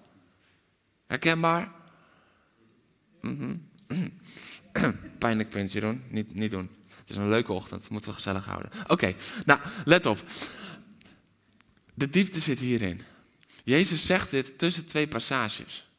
Herkenbaar? 1.07 1.73
Mm 3.21 3.65
Pijnlijk 5.27 5.51
puntje 5.51 5.81
doen, 5.81 6.03
niet, 6.09 6.35
niet 6.35 6.51
doen. 6.51 6.71
Het 7.01 7.11
is 7.11 7.17
een 7.17 7.29
leuke 7.29 7.53
ochtend, 7.53 7.89
moeten 7.89 8.11
we 8.11 8.17
gezellig 8.17 8.45
houden. 8.45 8.71
Oké, 8.87 9.15
nou, 9.45 9.61
let 9.85 10.07
op. 10.07 10.23
De 11.95 12.11
diepte 12.11 12.41
zit 12.41 12.59
hierin. 12.59 13.03
Jezus 13.65 14.07
zegt 14.07 14.31
dit 14.31 14.59
tussen 14.59 14.87
twee 14.87 15.09
passages. 15.09 15.91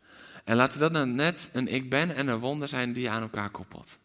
En 0.44 0.56
laten 0.56 0.80
dat 0.80 0.94
dan 0.94 1.16
net 1.16 1.50
een 1.54 1.68
ik 1.68 1.90
ben 1.90 2.16
en 2.16 2.28
een 2.28 2.40
wonder 2.40 2.68
zijn 2.68 2.94
die 2.94 3.04
je 3.04 3.10
aan 3.10 3.22
elkaar 3.22 3.50
koppelt. 3.50 3.98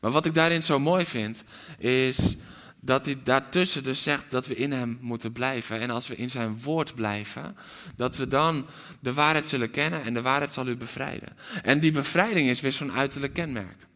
Maar 0.00 0.10
wat 0.10 0.26
ik 0.26 0.34
daarin 0.34 0.62
zo 0.62 0.78
mooi 0.78 1.06
vind, 1.06 1.44
is 1.78 2.36
dat 2.80 3.04
hij 3.04 3.16
daartussen 3.24 3.84
dus 3.84 4.02
zegt 4.02 4.30
dat 4.30 4.46
we 4.46 4.54
in 4.54 4.72
hem 4.72 4.98
moeten 5.00 5.32
blijven. 5.32 5.80
En 5.80 5.90
als 5.90 6.08
we 6.08 6.16
in 6.16 6.30
zijn 6.30 6.60
woord 6.60 6.94
blijven, 6.94 7.56
dat 7.96 8.16
we 8.16 8.28
dan 8.28 8.66
de 9.00 9.12
waarheid 9.12 9.46
zullen 9.46 9.70
kennen 9.70 10.02
en 10.02 10.14
de 10.14 10.22
waarheid 10.22 10.52
zal 10.52 10.66
u 10.66 10.76
bevrijden. 10.76 11.36
En 11.62 11.80
die 11.80 11.92
bevrijding 11.92 12.50
is 12.50 12.60
weer 12.60 12.72
zo'n 12.72 12.92
uiterlijk 12.92 13.32
kenmerk. 13.32 13.88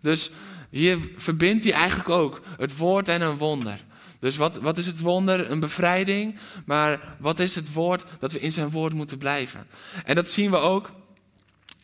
Dus 0.00 0.30
hier 0.70 0.98
verbindt 1.16 1.64
hij 1.64 1.72
eigenlijk 1.72 2.08
ook 2.08 2.40
het 2.56 2.76
woord 2.76 3.08
en 3.08 3.20
een 3.20 3.36
wonder. 3.36 3.84
Dus 4.18 4.36
wat, 4.36 4.56
wat 4.56 4.78
is 4.78 4.86
het 4.86 5.00
wonder? 5.00 5.50
Een 5.50 5.60
bevrijding. 5.60 6.38
Maar 6.66 7.16
wat 7.18 7.38
is 7.38 7.54
het 7.54 7.72
woord? 7.72 8.04
Dat 8.20 8.32
we 8.32 8.40
in 8.40 8.52
zijn 8.52 8.70
woord 8.70 8.92
moeten 8.92 9.18
blijven. 9.18 9.66
En 10.04 10.14
dat 10.14 10.30
zien 10.30 10.50
we 10.50 10.56
ook. 10.56 10.90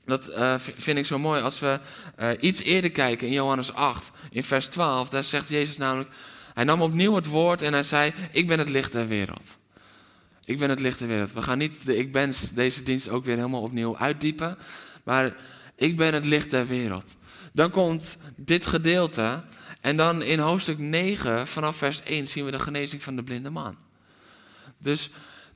Dat 0.05 0.29
uh, 0.29 0.55
vind 0.59 0.99
ik 0.99 1.07
zo 1.07 1.19
mooi. 1.19 1.43
Als 1.43 1.59
we 1.59 1.81
uh, 2.21 2.29
iets 2.41 2.63
eerder 2.63 2.91
kijken 2.91 3.27
in 3.27 3.33
Johannes 3.33 3.73
8, 3.73 4.11
in 4.31 4.43
vers 4.43 4.67
12. 4.67 5.09
Daar 5.09 5.25
zegt 5.25 5.49
Jezus 5.49 5.77
namelijk. 5.77 6.11
Hij 6.55 6.65
nam 6.65 6.83
opnieuw 6.83 7.15
het 7.15 7.27
woord 7.27 7.63
en 7.63 7.73
hij 7.73 7.83
zei: 7.83 8.13
Ik 8.33 8.47
ben 8.47 8.59
het 8.59 8.69
licht 8.69 8.93
der 8.93 9.07
wereld. 9.07 9.59
Ik 10.45 10.59
ben 10.59 10.71
het 10.71 10.81
licht 10.81 10.99
der 10.99 11.09
wereld. 11.09 11.33
We 11.33 11.43
gaan 11.43 11.59
niet 11.59 11.85
de 11.85 11.97
ik 11.97 12.13
ben 12.13 12.33
deze 12.55 12.83
dienst 12.83 13.09
ook 13.09 13.25
weer 13.25 13.37
helemaal 13.37 13.63
opnieuw 13.63 13.97
uitdiepen. 13.99 14.59
Maar 15.05 15.37
ik 15.77 15.97
ben 15.97 16.15
het 16.15 16.25
licht 16.25 16.51
der 16.51 16.67
wereld. 16.67 17.15
Dan 17.55 17.71
komt 17.71 18.17
dit 18.37 18.67
gedeelte. 18.67 19.43
En 19.81 19.97
dan 19.97 20.23
in 20.23 20.39
hoofdstuk 20.39 20.79
9, 20.79 21.47
vanaf 21.47 21.77
vers 21.77 22.03
1, 22.03 22.29
zien 22.29 22.45
we 22.45 22.51
de 22.51 22.59
genezing 22.59 23.03
van 23.03 23.17
de 23.17 23.23
blinde 23.23 23.51
man. 23.51 23.77
Dus 24.79 25.11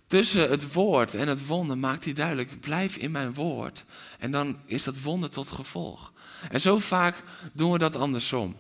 tussen 0.06 0.50
het 0.50 0.72
woord 0.72 1.14
en 1.14 1.28
het 1.28 1.46
wonder 1.46 1.78
maakt 1.78 2.04
hij 2.04 2.12
duidelijk: 2.12 2.60
blijf 2.60 2.96
in 2.96 3.10
mijn 3.10 3.34
woord. 3.34 3.84
En 4.18 4.30
dan 4.30 4.58
is 4.66 4.82
dat 4.82 5.00
wonder 5.00 5.30
tot 5.30 5.50
gevolg. 5.50 6.12
En 6.50 6.60
zo 6.60 6.78
vaak 6.78 7.22
doen 7.52 7.72
we 7.72 7.78
dat 7.78 7.96
andersom. 7.96 8.56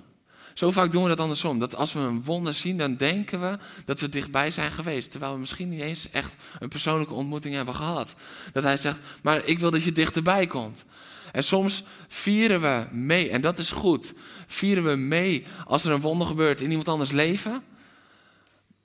Zo 0.54 0.70
vaak 0.70 0.92
doen 0.92 1.02
we 1.02 1.08
dat 1.08 1.20
andersom. 1.20 1.58
Dat 1.58 1.74
als 1.74 1.92
we 1.92 2.00
een 2.00 2.24
wonder 2.24 2.54
zien, 2.54 2.78
dan 2.78 2.96
denken 2.96 3.40
we 3.40 3.58
dat 3.84 4.00
we 4.00 4.08
dichtbij 4.08 4.50
zijn 4.50 4.72
geweest. 4.72 5.10
Terwijl 5.10 5.32
we 5.32 5.38
misschien 5.38 5.68
niet 5.68 5.80
eens 5.80 6.10
echt 6.10 6.34
een 6.58 6.68
persoonlijke 6.68 7.14
ontmoeting 7.14 7.54
hebben 7.54 7.74
gehad. 7.74 8.14
Dat 8.52 8.62
hij 8.62 8.76
zegt, 8.76 8.98
maar 9.22 9.44
ik 9.44 9.58
wil 9.58 9.70
dat 9.70 9.82
je 9.82 9.92
dichterbij 9.92 10.46
komt. 10.46 10.84
En 11.32 11.44
soms 11.44 11.82
vieren 12.08 12.60
we 12.60 12.86
mee, 12.90 13.30
en 13.30 13.40
dat 13.40 13.58
is 13.58 13.70
goed. 13.70 14.14
Vieren 14.46 14.84
we 14.84 14.94
mee 14.94 15.46
als 15.66 15.84
er 15.84 15.92
een 15.92 16.00
wonder 16.00 16.26
gebeurt 16.26 16.60
in 16.60 16.68
iemand 16.68 16.88
anders 16.88 17.10
leven. 17.10 17.62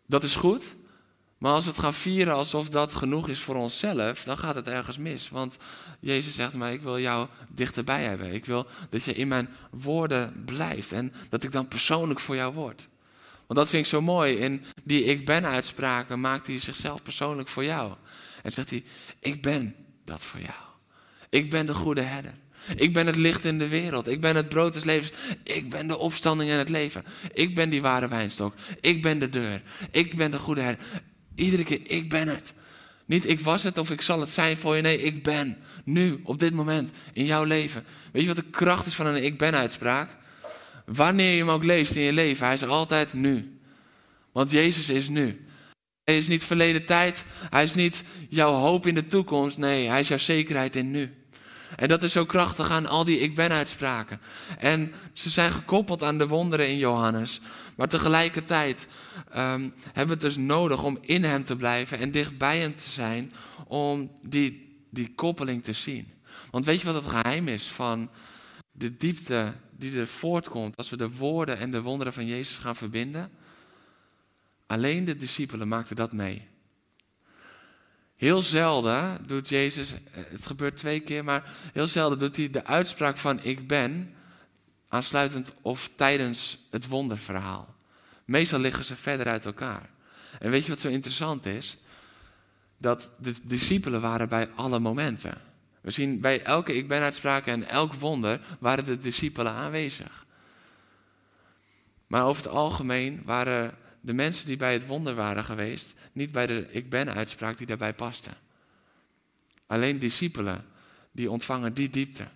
Dat 0.06 0.24
is 0.24 0.36
goed. 0.36 0.76
Maar 1.44 1.54
als 1.54 1.64
we 1.64 1.70
het 1.70 1.80
gaan 1.80 1.94
vieren 1.94 2.34
alsof 2.34 2.70
dat 2.70 2.94
genoeg 2.94 3.30
is 3.30 3.40
voor 3.40 3.56
onszelf, 3.56 4.24
dan 4.24 4.38
gaat 4.38 4.56
het 4.56 4.68
ergens 4.68 4.98
mis. 4.98 5.30
Want 5.30 5.58
Jezus 6.00 6.36
zegt 6.36 6.54
maar, 6.54 6.72
ik 6.72 6.82
wil 6.82 7.00
jou 7.00 7.28
dichterbij 7.50 8.04
hebben. 8.04 8.34
Ik 8.34 8.46
wil 8.46 8.68
dat 8.90 9.04
je 9.04 9.14
in 9.14 9.28
mijn 9.28 9.50
woorden 9.72 10.44
blijft 10.46 10.92
en 10.92 11.14
dat 11.30 11.44
ik 11.44 11.52
dan 11.52 11.68
persoonlijk 11.68 12.20
voor 12.20 12.36
jou 12.36 12.54
word. 12.54 12.88
Want 13.48 13.60
dat 13.60 13.70
vind 13.70 13.84
ik 13.84 13.90
zo 13.90 14.02
mooi. 14.02 14.36
In 14.36 14.66
die 14.84 15.04
ik 15.04 15.26
ben 15.26 15.46
uitspraken 15.46 16.22
maakt 16.22 16.48
hij 16.48 16.60
zichzelf 16.60 17.04
persoonlijk 17.04 17.48
voor 17.48 17.64
jou. 17.64 17.94
En 18.44 18.52
zegt 18.52 18.70
hij, 18.70 18.84
ik 19.20 19.42
ben 19.42 19.76
dat 20.06 20.22
voor 20.22 20.40
jou. 20.40 20.73
Ik 21.34 21.50
ben 21.50 21.66
de 21.66 21.74
goede 21.74 22.02
herder. 22.02 22.34
Ik 22.76 22.94
ben 22.94 23.06
het 23.06 23.16
licht 23.16 23.46
in 23.46 23.60
de 23.60 23.68
wereld. 23.68 24.08
Ik 24.08 24.22
ben 24.22 24.36
het 24.36 24.50
brood 24.50 24.74
des 24.74 24.84
levens. 24.84 25.12
Ik 25.44 25.70
ben 25.70 25.88
de 25.88 25.98
opstanding 25.98 26.52
en 26.52 26.58
het 26.58 26.70
leven. 26.70 27.04
Ik 27.34 27.56
ben 27.56 27.70
die 27.70 27.82
ware 27.82 28.08
wijnstok. 28.08 28.54
Ik 28.82 29.02
ben 29.02 29.20
de 29.20 29.30
deur. 29.30 29.62
Ik 29.92 30.16
ben 30.16 30.32
de 30.32 30.40
goede 30.40 30.62
herder. 30.62 30.86
Iedere 31.36 31.64
keer, 31.64 31.80
ik 31.84 32.10
ben 32.10 32.28
het. 32.28 32.54
Niet 33.06 33.30
ik 33.30 33.40
was 33.40 33.64
het 33.64 33.78
of 33.78 33.92
ik 33.92 34.02
zal 34.02 34.20
het 34.20 34.30
zijn 34.30 34.58
voor 34.58 34.76
je. 34.76 34.82
Nee, 34.82 35.02
ik 35.02 35.24
ben. 35.24 35.58
Nu, 35.84 36.20
op 36.24 36.40
dit 36.40 36.54
moment, 36.54 36.92
in 37.14 37.26
jouw 37.26 37.44
leven. 37.44 37.86
Weet 38.12 38.22
je 38.22 38.28
wat 38.28 38.38
de 38.38 38.50
kracht 38.52 38.86
is 38.86 38.96
van 38.96 39.06
een 39.06 39.24
ik 39.24 39.38
ben 39.38 39.54
uitspraak? 39.54 40.18
Wanneer 40.86 41.32
je 41.32 41.38
hem 41.38 41.50
ook 41.50 41.64
leest 41.64 41.96
in 41.96 42.04
je 42.04 42.14
leven, 42.14 42.46
hij 42.46 42.56
is 42.56 42.64
altijd 42.64 43.14
nu. 43.14 43.60
Want 44.32 44.52
Jezus 44.52 44.90
is 44.90 45.10
nu. 45.10 45.46
Hij 46.04 46.18
is 46.18 46.28
niet 46.28 46.44
verleden 46.44 46.86
tijd. 46.86 47.26
Hij 47.50 47.64
is 47.64 47.74
niet 47.74 48.04
jouw 48.30 48.52
hoop 48.52 48.88
in 48.88 48.96
de 48.96 49.08
toekomst. 49.08 49.58
Nee, 49.58 49.88
hij 49.88 50.00
is 50.00 50.08
jouw 50.08 50.18
zekerheid 50.18 50.76
in 50.76 50.92
nu. 50.92 51.23
En 51.76 51.88
dat 51.88 52.04
is 52.04 52.12
zo 52.12 52.26
krachtig 52.26 52.70
aan 52.70 52.88
al 52.88 53.04
die 53.04 53.20
ik 53.20 53.36
ben 53.36 53.52
uitspraken. 53.52 54.20
En 54.58 54.94
ze 55.14 55.30
zijn 55.30 55.52
gekoppeld 55.52 56.04
aan 56.04 56.18
de 56.18 56.28
wonderen 56.28 56.68
in 56.68 56.78
Johannes. 56.78 57.42
Maar 57.76 57.88
tegelijkertijd 57.88 58.88
um, 59.30 59.74
hebben 59.84 60.06
we 60.06 60.12
het 60.12 60.22
dus 60.22 60.38
nodig 60.38 60.84
om 60.84 60.98
in 61.02 61.24
hem 61.24 61.44
te 61.44 61.56
blijven 61.56 62.00
en 62.00 62.12
dicht 62.12 62.38
bij 62.38 62.60
hem 62.60 62.76
te 62.76 62.90
zijn. 62.90 63.34
Om 63.68 64.12
die, 64.22 64.78
die 64.90 65.14
koppeling 65.16 65.64
te 65.64 65.74
zien. 65.74 66.12
Want 66.52 66.66
weet 66.66 66.80
je 66.82 66.92
wat 66.92 67.04
het 67.04 67.14
geheim 67.14 67.48
is 67.48 67.68
van 67.68 68.10
de 68.72 68.98
diepte 68.98 69.54
die 69.78 70.00
er 70.00 70.08
voortkomt 70.08 70.78
als 70.78 70.90
we 70.90 70.98
de 70.98 71.12
woorden 71.12 71.58
en 71.58 71.72
de 71.72 71.82
wonderen 71.82 72.14
van 72.14 72.26
Jezus 72.26 72.58
gaan 72.58 72.76
verbinden? 72.76 73.32
Alleen 74.68 75.06
de 75.06 75.16
discipelen 75.16 75.68
maakten 75.68 75.96
dat 75.96 76.12
mee. 76.12 76.48
Heel 78.24 78.42
zelden 78.42 79.18
doet 79.28 79.50
Jezus, 79.50 79.94
het 80.12 80.46
gebeurt 80.46 80.78
twee 80.78 81.00
keer, 81.00 81.24
maar 81.24 81.56
heel 81.74 81.88
zelden 81.88 82.20
doet 82.20 82.36
hij 82.36 82.50
de 82.50 82.66
uitspraak 82.66 83.18
van 83.18 83.40
ik 83.42 83.68
ben 83.68 84.14
aansluitend 84.88 85.54
of 85.62 85.90
tijdens 85.96 86.68
het 86.70 86.88
wonderverhaal. 86.88 87.76
Meestal 88.26 88.60
liggen 88.60 88.84
ze 88.84 88.96
verder 88.96 89.28
uit 89.28 89.46
elkaar. 89.46 89.90
En 90.40 90.52
weet 90.52 90.64
je 90.64 90.70
wat 90.70 90.80
zo 90.80 90.88
interessant 90.88 91.46
is? 91.46 91.78
Dat 92.78 93.12
de 93.18 93.34
discipelen 93.44 94.02
waren 94.02 94.30
bij 94.30 94.50
alle 94.56 94.80
momenten. 94.80 95.38
We 95.82 95.92
zien 95.92 96.22
bij 96.22 96.42
elke 96.42 96.76
ik 96.76 96.88
ben 96.88 97.02
uitspraak 97.02 97.46
en 97.46 97.68
elk 97.68 97.94
wonder 97.94 98.40
waren 98.60 98.86
de 98.86 98.98
discipelen 98.98 99.52
aanwezig. 99.52 100.26
Maar 102.08 102.26
over 102.26 102.44
het 102.44 102.52
algemeen 102.52 103.22
waren 103.26 103.74
de 104.04 104.14
mensen 104.14 104.46
die 104.46 104.58
bij 104.58 104.74
het 104.74 104.86
wonder 104.86 105.16
waren 105.16 105.44
geweest, 105.44 105.94
niet 106.12 106.32
bij 106.32 106.48
de 106.48 106.68
ik 106.70 106.90
ben 106.90 107.14
uitspraak 107.14 107.58
die 107.58 107.68
daarbij 107.68 107.94
paste. 107.94 108.30
Alleen 109.66 110.00
discipelen, 110.00 110.66
die 111.12 111.32
ontvangen 111.32 111.74
die 111.74 111.90
diepte. 111.90 112.28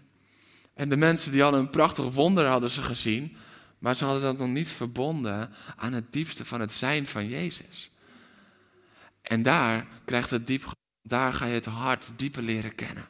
En 0.74 0.90
de 0.90 0.98
mensen 0.98 1.32
die 1.32 1.42
hadden 1.42 1.60
een 1.60 1.70
prachtig 1.70 2.06
wonder 2.14 2.46
hadden 2.46 2.70
ze 2.70 2.82
gezien, 2.82 3.36
maar 3.80 3.96
ze 3.96 4.06
hadden 4.06 4.24
dat 4.24 4.38
nog 4.38 4.48
niet 4.48 4.70
verbonden 4.70 5.54
aan 5.76 5.94
het 5.94 6.14
diepste 6.14 6.46
van 6.46 6.60
het 6.60 6.74
zijn 6.74 7.08
van 7.08 7.28
Jezus. 7.28 7.92
En 9.22 9.44
daar 9.44 9.88
krijgt 10.06 10.30
het 10.30 10.48
diep, 10.48 10.72
daar 11.02 11.34
ga 11.34 11.46
je 11.46 11.54
het 11.54 11.66
hart 11.66 12.12
dieper 12.16 12.44
leren 12.44 12.76
kennen. 12.76 13.06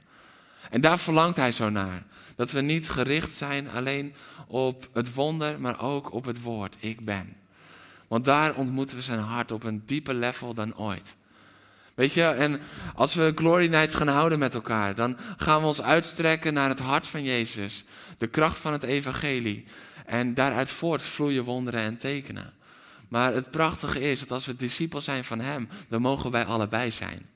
En 0.69 0.81
daar 0.81 0.99
verlangt 0.99 1.37
hij 1.37 1.51
zo 1.51 1.69
naar. 1.69 2.05
Dat 2.35 2.51
we 2.51 2.61
niet 2.61 2.89
gericht 2.89 3.33
zijn 3.33 3.69
alleen 3.69 4.15
op 4.47 4.89
het 4.93 5.13
wonder, 5.13 5.59
maar 5.59 5.81
ook 5.81 6.13
op 6.13 6.25
het 6.25 6.41
woord, 6.41 6.75
ik 6.79 7.05
ben. 7.05 7.46
Want 8.07 8.25
daar 8.25 8.55
ontmoeten 8.55 8.95
we 8.95 9.01
zijn 9.01 9.19
hart 9.19 9.51
op 9.51 9.63
een 9.63 9.83
dieper 9.85 10.15
level 10.15 10.53
dan 10.53 10.77
ooit. 10.77 11.15
Weet 11.95 12.13
je, 12.13 12.23
en 12.23 12.59
als 12.95 13.13
we 13.13 13.31
Glory 13.35 13.67
Nights 13.67 13.95
gaan 13.95 14.07
houden 14.07 14.39
met 14.39 14.53
elkaar, 14.53 14.95
dan 14.95 15.17
gaan 15.37 15.61
we 15.61 15.67
ons 15.67 15.81
uitstrekken 15.81 16.53
naar 16.53 16.69
het 16.69 16.79
hart 16.79 17.07
van 17.07 17.23
Jezus. 17.23 17.83
De 18.17 18.27
kracht 18.27 18.59
van 18.59 18.71
het 18.71 18.83
evangelie. 18.83 19.65
En 20.05 20.33
daaruit 20.33 20.69
voort 20.69 21.01
vloeien 21.01 21.43
wonderen 21.43 21.79
en 21.79 21.97
tekenen. 21.97 22.53
Maar 23.07 23.33
het 23.33 23.51
prachtige 23.51 23.99
is 23.99 24.19
dat 24.19 24.31
als 24.31 24.45
we 24.45 24.55
discipel 24.55 25.01
zijn 25.01 25.23
van 25.23 25.39
Hem, 25.39 25.69
dan 25.89 26.01
mogen 26.01 26.31
wij 26.31 26.45
allebei 26.45 26.91
zijn. 26.91 27.29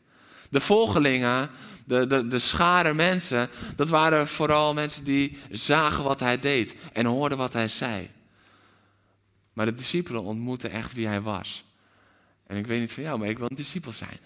De 0.50 0.60
volgelingen, 0.60 1.50
de, 1.86 2.08
de, 2.08 2.28
de 2.28 2.40
schare 2.40 2.94
mensen, 2.94 3.50
dat 3.76 3.90
waren 3.90 4.28
vooral 4.28 4.74
mensen 4.74 5.04
die 5.04 5.38
zagen 5.52 6.04
wat 6.04 6.20
Hij 6.20 6.40
deed 6.40 6.76
en 6.94 7.06
hoorden 7.06 7.38
wat 7.38 7.54
Hij 7.54 7.68
zei. 7.68 8.10
Maar 9.54 9.66
de 9.66 9.74
discipelen 9.74 10.24
ontmoeten 10.24 10.72
echt 10.72 10.94
wie 10.94 11.08
hij 11.08 11.22
was. 11.22 11.66
En 12.48 12.58
ik 12.58 12.68
weet 12.68 12.80
niet 12.80 12.94
van 12.94 13.04
jou, 13.04 13.20
maar 13.20 13.30
ik 13.30 13.38
wil 13.38 13.50
een 13.50 13.56
discipel 13.56 13.92
zijn. 13.92 14.18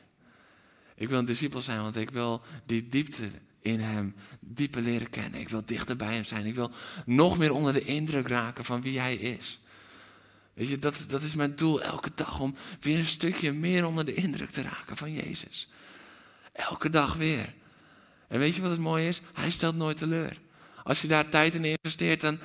Ik 0.95 1.09
wil 1.09 1.19
een 1.19 1.25
discipel 1.25 1.61
zijn, 1.61 1.81
want 1.81 1.95
ik 1.95 2.09
wil 2.09 2.41
die 2.65 2.87
diepte 2.87 3.29
in 3.59 3.79
hem 3.79 4.15
dieper 4.39 4.81
leren 4.81 5.09
kennen. 5.09 5.39
Ik 5.39 5.49
wil 5.49 5.65
dichter 5.65 5.95
bij 5.95 6.13
hem 6.13 6.23
zijn. 6.23 6.45
Ik 6.45 6.55
wil 6.55 6.71
nog 7.05 7.37
meer 7.37 7.51
onder 7.51 7.73
de 7.73 7.83
indruk 7.83 8.27
raken 8.27 8.65
van 8.65 8.81
wie 8.81 8.99
hij 8.99 9.15
is. 9.15 9.59
Weet 10.53 10.69
je, 10.69 10.79
dat, 10.79 11.03
dat 11.07 11.21
is 11.21 11.35
mijn 11.35 11.55
doel 11.55 11.81
elke 11.81 12.11
dag, 12.15 12.39
om 12.39 12.55
weer 12.79 12.97
een 12.97 13.05
stukje 13.05 13.51
meer 13.51 13.85
onder 13.85 14.05
de 14.05 14.13
indruk 14.13 14.49
te 14.49 14.61
raken 14.61 14.97
van 14.97 15.13
Jezus. 15.13 15.69
Elke 16.51 16.89
dag 16.89 17.15
weer. 17.15 17.53
En 18.27 18.39
weet 18.39 18.55
je 18.55 18.61
wat 18.61 18.71
het 18.71 18.79
mooie 18.79 19.07
is? 19.07 19.21
Hij 19.33 19.49
stelt 19.49 19.75
nooit 19.75 19.97
teleur. 19.97 20.39
Als 20.83 21.01
je 21.01 21.07
daar 21.07 21.29
tijd 21.29 21.53
in 21.53 21.65
investeert, 21.65 22.21
dan 22.21 22.39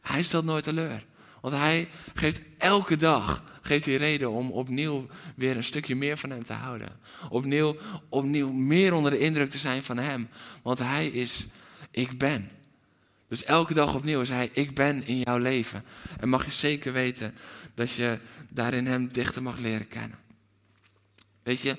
hij 0.00 0.22
stelt 0.22 0.44
nooit 0.44 0.64
teleur. 0.64 1.04
Want 1.42 1.54
hij 1.54 1.88
geeft 2.14 2.40
elke 2.58 2.96
dag 2.96 3.42
geeft 3.62 3.84
hij 3.84 3.96
reden 3.96 4.30
om 4.30 4.50
opnieuw 4.50 5.06
weer 5.36 5.56
een 5.56 5.64
stukje 5.64 5.94
meer 5.94 6.16
van 6.16 6.30
hem 6.30 6.44
te 6.44 6.52
houden. 6.52 6.88
Opnieuw, 7.28 7.76
opnieuw 8.08 8.52
meer 8.52 8.92
onder 8.92 9.10
de 9.10 9.18
indruk 9.18 9.50
te 9.50 9.58
zijn 9.58 9.82
van 9.82 9.98
hem. 9.98 10.28
Want 10.62 10.78
hij 10.78 11.06
is, 11.06 11.46
ik 11.90 12.18
ben. 12.18 12.50
Dus 13.28 13.44
elke 13.44 13.74
dag 13.74 13.94
opnieuw 13.94 14.20
is 14.20 14.28
hij, 14.28 14.50
ik 14.52 14.74
ben 14.74 15.06
in 15.06 15.18
jouw 15.18 15.38
leven. 15.38 15.84
En 16.20 16.28
mag 16.28 16.44
je 16.44 16.52
zeker 16.52 16.92
weten 16.92 17.34
dat 17.74 17.92
je 17.92 18.18
daarin 18.48 18.86
hem 18.86 19.12
dichter 19.12 19.42
mag 19.42 19.58
leren 19.58 19.88
kennen. 19.88 20.18
Weet 21.42 21.60
je, 21.60 21.76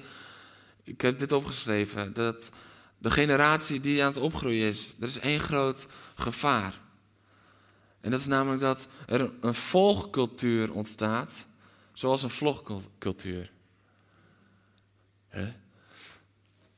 ik 0.84 1.02
heb 1.02 1.20
dit 1.20 1.32
opgeschreven, 1.32 2.14
dat 2.14 2.50
de 2.98 3.12
generatie 3.12 3.80
die 3.80 4.04
aan 4.04 4.12
het 4.12 4.22
opgroeien 4.22 4.70
is, 4.70 4.94
er 5.00 5.08
is 5.08 5.20
één 5.20 5.40
groot 5.40 5.86
gevaar. 6.16 6.82
En 8.04 8.12
dat 8.12 8.20
is 8.20 8.26
namelijk 8.26 8.62
dat 8.62 8.88
er 9.06 9.32
een 9.42 9.54
volgcultuur 9.54 10.74
ontstaat, 10.74 11.46
zoals 11.94 12.24
een 12.24 12.30
vlogcultuur. 12.30 13.52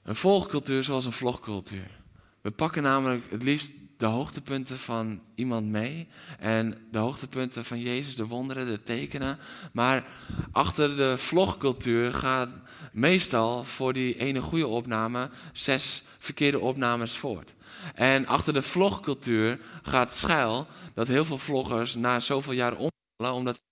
Een 0.03 0.15
volgcultuur 0.15 0.83
zoals 0.83 1.05
een 1.05 1.11
vlogcultuur. 1.11 1.99
We 2.41 2.51
pakken 2.51 2.83
namelijk 2.83 3.31
het 3.31 3.43
liefst 3.43 3.71
de 3.97 4.05
hoogtepunten 4.05 4.77
van 4.77 5.21
iemand 5.35 5.67
mee. 5.67 6.07
En 6.39 6.87
de 6.91 6.97
hoogtepunten 6.97 7.65
van 7.65 7.79
Jezus, 7.79 8.15
de 8.15 8.25
wonderen, 8.25 8.65
de 8.65 8.83
tekenen. 8.83 9.37
Maar 9.73 10.05
achter 10.51 10.95
de 10.97 11.17
vlogcultuur 11.17 12.13
gaat 12.13 12.49
meestal 12.91 13.63
voor 13.63 13.93
die 13.93 14.17
ene 14.17 14.41
goede 14.41 14.67
opname 14.67 15.29
zes 15.53 16.03
verkeerde 16.25 16.59
opnames 16.59 17.17
voort. 17.17 17.55
En 17.93 18.25
achter 18.25 18.53
de 18.53 18.61
vlogcultuur 18.61 19.59
gaat 19.83 20.13
schuil 20.13 20.67
dat 20.93 21.07
heel 21.07 21.25
veel 21.25 21.37
vloggers 21.37 21.95
na 21.95 22.19
zoveel 22.19 22.53
jaar 22.53 22.71
omvallen, 22.73 23.37
omdat 23.39 23.55
ze 23.55 23.63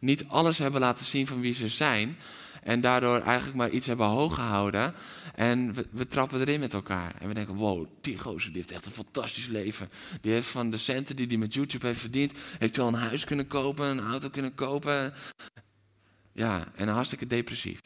niet 0.00 0.28
alles 0.28 0.58
hebben 0.58 0.80
laten 0.80 1.04
zien 1.04 1.26
van 1.26 1.40
wie 1.40 1.54
ze 1.54 1.68
zijn. 1.68 2.16
En 2.62 2.80
daardoor 2.80 3.20
eigenlijk 3.20 3.56
maar 3.56 3.70
iets 3.70 3.86
hebben 3.86 4.06
hoog 4.06 4.34
gehouden. 4.34 4.94
En 5.34 5.74
we, 5.74 5.86
we, 5.90 6.06
trappen 6.06 6.40
erin 6.40 6.60
met 6.60 6.72
elkaar. 6.72 7.14
En 7.18 7.28
we 7.28 7.34
denken, 7.34 7.54
wow, 7.54 7.86
die 8.00 8.18
gozer 8.18 8.52
die 8.52 8.60
heeft 8.60 8.70
echt 8.70 8.86
een 8.86 8.92
fantastisch 8.92 9.46
leven. 9.46 9.90
Die 10.20 10.32
heeft 10.32 10.48
van 10.48 10.70
de 10.70 10.78
centen 10.78 11.16
die 11.16 11.26
hij 11.26 11.36
met 11.36 11.54
YouTube 11.54 11.86
heeft 11.86 12.00
verdiend... 12.00 12.32
heeft 12.58 12.76
wel 12.76 12.88
een 12.88 12.94
huis 12.94 13.24
kunnen 13.24 13.46
kopen, 13.46 13.86
een 13.86 14.00
auto 14.00 14.28
kunnen 14.28 14.54
kopen. 14.54 15.14
Ja, 16.32 16.72
en 16.74 16.88
hartstikke 16.88 17.26
depressief. 17.26 17.80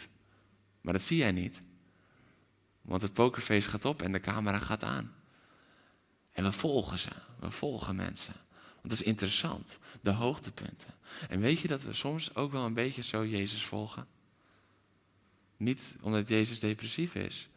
Maar 0.80 0.92
dat 0.92 1.02
zie 1.02 1.16
jij 1.16 1.32
niet. 1.32 1.62
Want 2.86 3.02
het 3.02 3.12
pokerface 3.12 3.70
gaat 3.70 3.84
op 3.84 4.02
en 4.02 4.12
de 4.12 4.20
camera 4.20 4.58
gaat 4.58 4.84
aan. 4.84 5.14
En 6.32 6.44
we 6.44 6.52
volgen 6.52 6.98
ze. 6.98 7.10
We 7.38 7.50
volgen 7.50 7.96
mensen. 7.96 8.34
Want 8.74 8.88
dat 8.88 8.92
is 8.92 9.02
interessant. 9.02 9.78
De 10.00 10.10
hoogtepunten. 10.10 10.94
En 11.28 11.40
weet 11.40 11.58
je 11.58 11.68
dat 11.68 11.82
we 11.82 11.92
soms 11.92 12.34
ook 12.34 12.52
wel 12.52 12.64
een 12.64 12.74
beetje 12.74 13.02
zo 13.02 13.26
Jezus 13.26 13.64
volgen? 13.64 14.06
Niet 15.56 15.94
omdat 16.00 16.28
Jezus 16.28 16.60
depressief 16.60 17.14
is. 17.14 17.48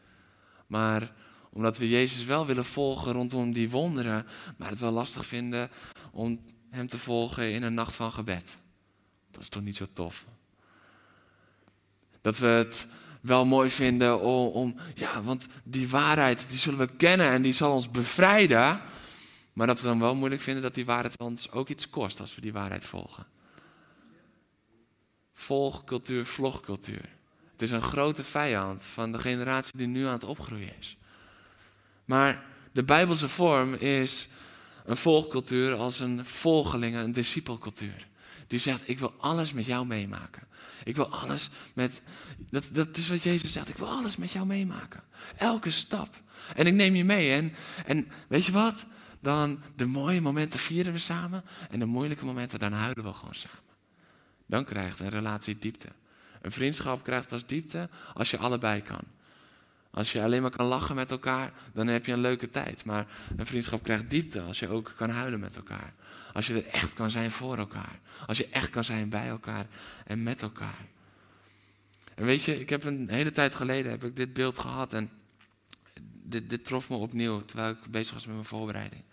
Maar 0.67 1.13
omdat 1.49 1.77
we 1.77 1.89
Jezus 1.89 2.25
wel 2.25 2.45
willen 2.45 2.65
volgen 2.65 3.11
rondom 3.11 3.53
die 3.53 3.69
wonderen. 3.69 4.27
Maar 4.57 4.69
het 4.69 4.79
wel 4.79 4.91
lastig 4.91 5.25
vinden 5.25 5.69
om 6.11 6.41
hem 6.69 6.87
te 6.87 6.97
volgen 6.97 7.51
in 7.51 7.63
een 7.63 7.73
nacht 7.73 7.95
van 7.95 8.11
gebed. 8.11 8.57
Dat 9.31 9.41
is 9.41 9.49
toch 9.49 9.63
niet 9.63 9.75
zo 9.75 9.87
tof? 9.93 10.25
Dat 12.21 12.37
we 12.37 12.47
het 12.47 12.87
wel 13.21 13.45
mooi 13.45 13.69
vinden 13.69 14.21
om, 14.53 14.75
ja, 14.95 15.23
want 15.23 15.47
die 15.63 15.89
waarheid 15.89 16.49
die 16.49 16.57
zullen 16.57 16.79
we 16.79 16.95
kennen 16.95 17.29
en 17.29 17.41
die 17.41 17.53
zal 17.53 17.73
ons 17.73 17.91
bevrijden. 17.91 18.81
Maar 19.53 19.67
dat 19.67 19.81
we 19.81 19.87
dan 19.87 19.99
wel 19.99 20.15
moeilijk 20.15 20.41
vinden 20.41 20.63
dat 20.63 20.73
die 20.73 20.85
waarheid 20.85 21.17
ons 21.17 21.51
ook 21.51 21.69
iets 21.69 21.89
kost 21.89 22.19
als 22.19 22.35
we 22.35 22.41
die 22.41 22.53
waarheid 22.53 22.85
volgen. 22.85 23.25
Volgcultuur, 25.33 26.25
vlogcultuur. 26.25 27.09
Het 27.51 27.61
is 27.61 27.71
een 27.71 27.81
grote 27.81 28.23
vijand 28.23 28.83
van 28.83 29.11
de 29.11 29.19
generatie 29.19 29.77
die 29.77 29.87
nu 29.87 30.05
aan 30.05 30.13
het 30.13 30.23
opgroeien 30.23 30.71
is. 30.79 30.97
Maar 32.05 32.43
De 32.71 32.83
Bijbelse 32.83 33.27
vorm 33.27 33.73
is 33.73 34.27
een 34.85 34.97
volgcultuur 34.97 35.73
als 35.75 35.99
een 35.99 36.25
volgelingen, 36.25 37.03
een 37.03 37.11
discipelcultuur. 37.11 38.07
Die 38.49 38.59
zegt, 38.59 38.89
ik 38.89 38.99
wil 38.99 39.13
alles 39.17 39.53
met 39.53 39.65
jou 39.65 39.85
meemaken. 39.85 40.47
Ik 40.83 40.95
wil 40.95 41.07
alles 41.07 41.49
met, 41.73 42.01
dat, 42.49 42.69
dat 42.71 42.97
is 42.97 43.09
wat 43.09 43.23
Jezus 43.23 43.51
zegt, 43.51 43.69
ik 43.69 43.77
wil 43.77 43.89
alles 43.89 44.17
met 44.17 44.31
jou 44.31 44.45
meemaken. 44.45 45.03
Elke 45.37 45.71
stap. 45.71 46.21
En 46.55 46.67
ik 46.67 46.73
neem 46.73 46.95
je 46.95 47.03
mee. 47.03 47.31
En, 47.31 47.53
en 47.85 48.11
weet 48.27 48.45
je 48.45 48.51
wat? 48.51 48.85
Dan 49.19 49.61
de 49.75 49.85
mooie 49.85 50.21
momenten 50.21 50.59
vieren 50.59 50.93
we 50.93 50.99
samen. 50.99 51.43
En 51.69 51.79
de 51.79 51.85
moeilijke 51.85 52.25
momenten, 52.25 52.59
dan 52.59 52.73
huilen 52.73 53.03
we 53.03 53.13
gewoon 53.13 53.35
samen. 53.35 53.59
Dan 54.45 54.65
krijgt 54.65 54.99
een 54.99 55.09
relatie 55.09 55.59
diepte. 55.59 55.87
Een 56.41 56.51
vriendschap 56.51 57.03
krijgt 57.03 57.27
pas 57.27 57.45
diepte 57.45 57.89
als 58.13 58.31
je 58.31 58.37
allebei 58.37 58.81
kan. 58.81 59.01
Als 59.91 60.11
je 60.11 60.23
alleen 60.23 60.41
maar 60.41 60.51
kan 60.51 60.65
lachen 60.65 60.95
met 60.95 61.11
elkaar, 61.11 61.53
dan 61.73 61.87
heb 61.87 62.05
je 62.05 62.11
een 62.11 62.19
leuke 62.19 62.49
tijd. 62.49 62.85
Maar 62.85 63.07
een 63.37 63.45
vriendschap 63.45 63.83
krijgt 63.83 64.09
diepte 64.09 64.41
als 64.41 64.59
je 64.59 64.67
ook 64.67 64.93
kan 64.95 65.09
huilen 65.09 65.39
met 65.39 65.55
elkaar. 65.55 65.93
Als 66.33 66.47
je 66.47 66.53
er 66.53 66.67
echt 66.67 66.93
kan 66.93 67.11
zijn 67.11 67.31
voor 67.31 67.57
elkaar. 67.57 67.99
Als 68.27 68.37
je 68.37 68.47
echt 68.49 68.69
kan 68.69 68.83
zijn 68.83 69.09
bij 69.09 69.27
elkaar 69.27 69.65
en 70.05 70.23
met 70.23 70.41
elkaar. 70.41 70.85
En 72.15 72.25
weet 72.25 72.43
je, 72.43 72.59
ik 72.59 72.69
heb 72.69 72.83
een 72.83 73.09
hele 73.09 73.31
tijd 73.31 73.55
geleden 73.55 73.91
heb 73.91 74.03
ik 74.03 74.15
dit 74.15 74.33
beeld 74.33 74.59
gehad 74.59 74.93
en 74.93 75.09
dit, 76.23 76.49
dit 76.49 76.65
trof 76.65 76.89
me 76.89 76.95
opnieuw 76.95 77.45
terwijl 77.45 77.71
ik 77.71 77.91
bezig 77.91 78.13
was 78.13 78.25
met 78.25 78.33
mijn 78.35 78.47
voorbereiding. 78.47 79.03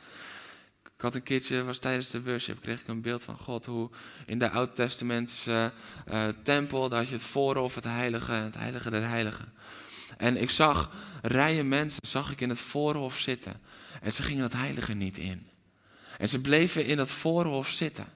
Ik 0.82 1.02
had 1.02 1.14
een 1.14 1.22
keertje, 1.22 1.64
was 1.64 1.78
tijdens 1.78 2.10
de 2.10 2.22
worship, 2.22 2.60
kreeg 2.60 2.80
ik 2.80 2.88
een 2.88 3.02
beeld 3.02 3.24
van 3.24 3.38
God. 3.38 3.66
Hoe 3.66 3.90
in 4.26 4.38
de 4.38 4.50
Oud-testamentische 4.50 5.72
uh, 6.10 6.24
tempel, 6.42 6.88
daar 6.88 6.98
had 6.98 7.08
je 7.08 7.14
het 7.14 7.24
voorhof, 7.24 7.74
het 7.74 7.84
heilige, 7.84 8.32
het 8.32 8.56
heilige 8.56 8.90
der 8.90 9.08
heiligen. 9.08 9.52
En 10.16 10.40
ik 10.42 10.50
zag 10.50 10.90
rijen 11.22 11.68
mensen, 11.68 12.06
zag 12.06 12.30
ik 12.30 12.40
in 12.40 12.48
het 12.48 12.60
voorhof 12.60 13.18
zitten. 13.18 13.60
En 14.02 14.12
ze 14.12 14.22
gingen 14.22 14.42
het 14.42 14.52
heilige 14.52 14.94
niet 14.94 15.18
in. 15.18 15.46
En 16.18 16.28
ze 16.28 16.40
bleven 16.40 16.86
in 16.86 16.96
dat 16.96 17.10
voorhof 17.10 17.68
zitten. 17.68 18.06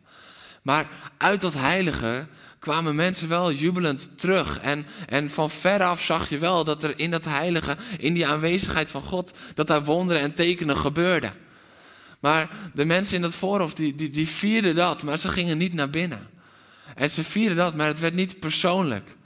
Maar 0.63 0.89
uit 1.17 1.41
dat 1.41 1.55
heilige 1.55 2.27
kwamen 2.59 2.95
mensen 2.95 3.29
wel 3.29 3.53
jubelend 3.53 4.19
terug. 4.19 4.61
En, 4.61 4.87
en 5.07 5.31
van 5.31 5.51
veraf 5.51 6.03
zag 6.03 6.29
je 6.29 6.39
wel 6.39 6.65
dat 6.65 6.83
er 6.83 6.99
in 6.99 7.11
dat 7.11 7.25
heilige, 7.25 7.77
in 7.99 8.15
die 8.15 8.27
aanwezigheid 8.27 8.91
van 8.91 9.03
God, 9.03 9.33
dat 9.55 9.67
daar 9.67 9.85
wonderen 9.85 10.23
en 10.23 10.35
tekenen 10.35 10.77
gebeurden. 10.77 11.33
Maar 12.21 12.51
de 12.75 12.85
mensen 12.85 13.17
in 13.17 13.23
dat 13.23 13.37
voorhof, 13.37 13.75
die, 13.75 13.95
die, 13.95 14.11
die 14.11 14.29
vierden 14.29 14.75
dat, 14.75 15.03
maar 15.03 15.19
ze 15.19 15.29
gingen 15.29 15.59
niet 15.59 15.73
naar 15.73 15.91
binnen. 15.91 16.29
En 16.95 17.11
ze 17.11 17.25
vierden 17.25 17.57
dat, 17.57 17.75
maar 17.75 17.87
het 17.87 18.01
werd 18.01 18.15
niet 18.15 18.41
persoonlijk. 18.41 19.17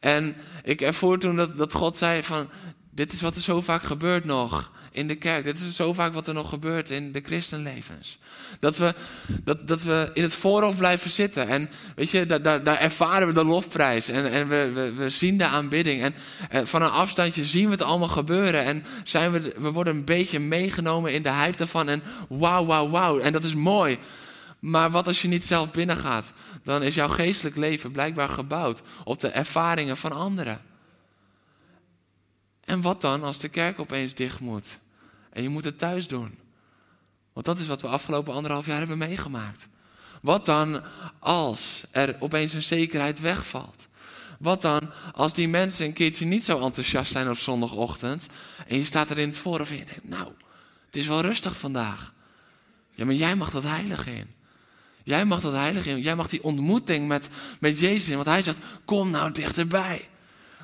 En 0.00 0.36
ik 0.62 0.80
ervoer 0.80 1.18
toen 1.18 1.36
dat, 1.36 1.56
dat 1.56 1.72
God 1.72 1.96
zei 1.96 2.22
van, 2.22 2.48
dit 2.90 3.12
is 3.12 3.20
wat 3.20 3.34
er 3.34 3.40
zo 3.40 3.60
vaak 3.60 3.82
gebeurt 3.82 4.24
nog 4.24 4.72
in 4.94 5.06
de 5.06 5.14
kerk. 5.14 5.44
Dit 5.44 5.58
is 5.58 5.76
zo 5.76 5.92
vaak 5.92 6.14
wat 6.14 6.26
er 6.26 6.34
nog 6.34 6.48
gebeurt 6.48 6.90
in 6.90 7.12
de 7.12 7.20
christenlevens. 7.24 8.18
Dat 8.60 8.78
we, 8.78 8.94
dat, 9.42 9.68
dat 9.68 9.82
we 9.82 10.10
in 10.12 10.22
het 10.22 10.34
voorhof 10.34 10.76
blijven 10.76 11.10
zitten. 11.10 11.48
En 11.48 11.70
weet 11.96 12.10
je, 12.10 12.26
daar, 12.26 12.62
daar, 12.62 12.78
ervaren 12.78 13.26
we 13.26 13.34
de 13.34 13.44
lofprijs. 13.44 14.08
En, 14.08 14.30
en 14.30 14.48
we, 14.48 14.92
we, 14.96 15.10
zien 15.10 15.38
de 15.38 15.44
aanbidding. 15.44 16.02
En, 16.02 16.14
en, 16.48 16.66
van 16.66 16.82
een 16.82 16.90
afstandje 16.90 17.44
zien 17.44 17.64
we 17.64 17.70
het 17.70 17.82
allemaal 17.82 18.08
gebeuren. 18.08 18.64
En 18.64 18.84
zijn 19.04 19.32
we, 19.32 19.54
we 19.58 19.70
worden 19.70 19.94
een 19.94 20.04
beetje 20.04 20.38
meegenomen 20.38 21.12
in 21.12 21.22
de 21.22 21.32
hype 21.32 21.58
ervan. 21.58 21.88
En 21.88 22.02
wauw, 22.28 22.66
wauw, 22.66 22.90
wauw. 22.90 23.18
En 23.18 23.32
dat 23.32 23.44
is 23.44 23.54
mooi. 23.54 23.98
Maar 24.64 24.90
wat 24.90 25.06
als 25.06 25.22
je 25.22 25.28
niet 25.28 25.44
zelf 25.44 25.70
binnengaat? 25.70 26.32
Dan 26.62 26.82
is 26.82 26.94
jouw 26.94 27.08
geestelijk 27.08 27.56
leven 27.56 27.90
blijkbaar 27.90 28.28
gebouwd 28.28 28.82
op 29.04 29.20
de 29.20 29.28
ervaringen 29.28 29.96
van 29.96 30.12
anderen. 30.12 30.60
En 32.60 32.80
wat 32.80 33.00
dan 33.00 33.22
als 33.22 33.38
de 33.38 33.48
kerk 33.48 33.78
opeens 33.78 34.14
dicht 34.14 34.40
moet? 34.40 34.78
En 35.30 35.42
je 35.42 35.48
moet 35.48 35.64
het 35.64 35.78
thuis 35.78 36.06
doen. 36.06 36.38
Want 37.32 37.46
dat 37.46 37.58
is 37.58 37.66
wat 37.66 37.82
we 37.82 37.88
afgelopen 37.88 38.34
anderhalf 38.34 38.66
jaar 38.66 38.78
hebben 38.78 38.98
meegemaakt. 38.98 39.68
Wat 40.22 40.44
dan 40.44 40.82
als 41.18 41.84
er 41.90 42.16
opeens 42.18 42.52
een 42.52 42.62
zekerheid 42.62 43.20
wegvalt? 43.20 43.86
Wat 44.38 44.62
dan 44.62 44.90
als 45.12 45.32
die 45.32 45.48
mensen 45.48 45.86
een 45.86 45.92
keertje 45.92 46.24
niet 46.24 46.44
zo 46.44 46.60
enthousiast 46.60 47.12
zijn 47.12 47.30
op 47.30 47.38
zondagochtend 47.38 48.26
en 48.66 48.76
je 48.76 48.84
staat 48.84 49.10
er 49.10 49.18
in 49.18 49.28
het 49.28 49.38
voorhof 49.38 49.70
en 49.70 49.76
je 49.76 49.84
denkt, 49.84 50.08
nou, 50.08 50.32
het 50.86 50.96
is 50.96 51.06
wel 51.06 51.20
rustig 51.20 51.56
vandaag. 51.56 52.12
Ja, 52.90 53.04
maar 53.04 53.14
jij 53.14 53.36
mag 53.36 53.50
dat 53.50 53.62
heilige 53.62 54.14
in. 54.14 54.34
Jij 55.04 55.24
mag 55.24 55.40
dat 55.40 55.52
heilige 55.52 55.90
in. 55.90 56.00
Jij 56.00 56.16
mag 56.16 56.28
die 56.28 56.44
ontmoeting 56.44 57.08
met, 57.08 57.28
met 57.60 57.80
Jezus 57.80 58.08
in. 58.08 58.14
Want 58.14 58.26
hij 58.26 58.42
zegt, 58.42 58.58
kom 58.84 59.10
nou 59.10 59.32
dichterbij. 59.32 60.08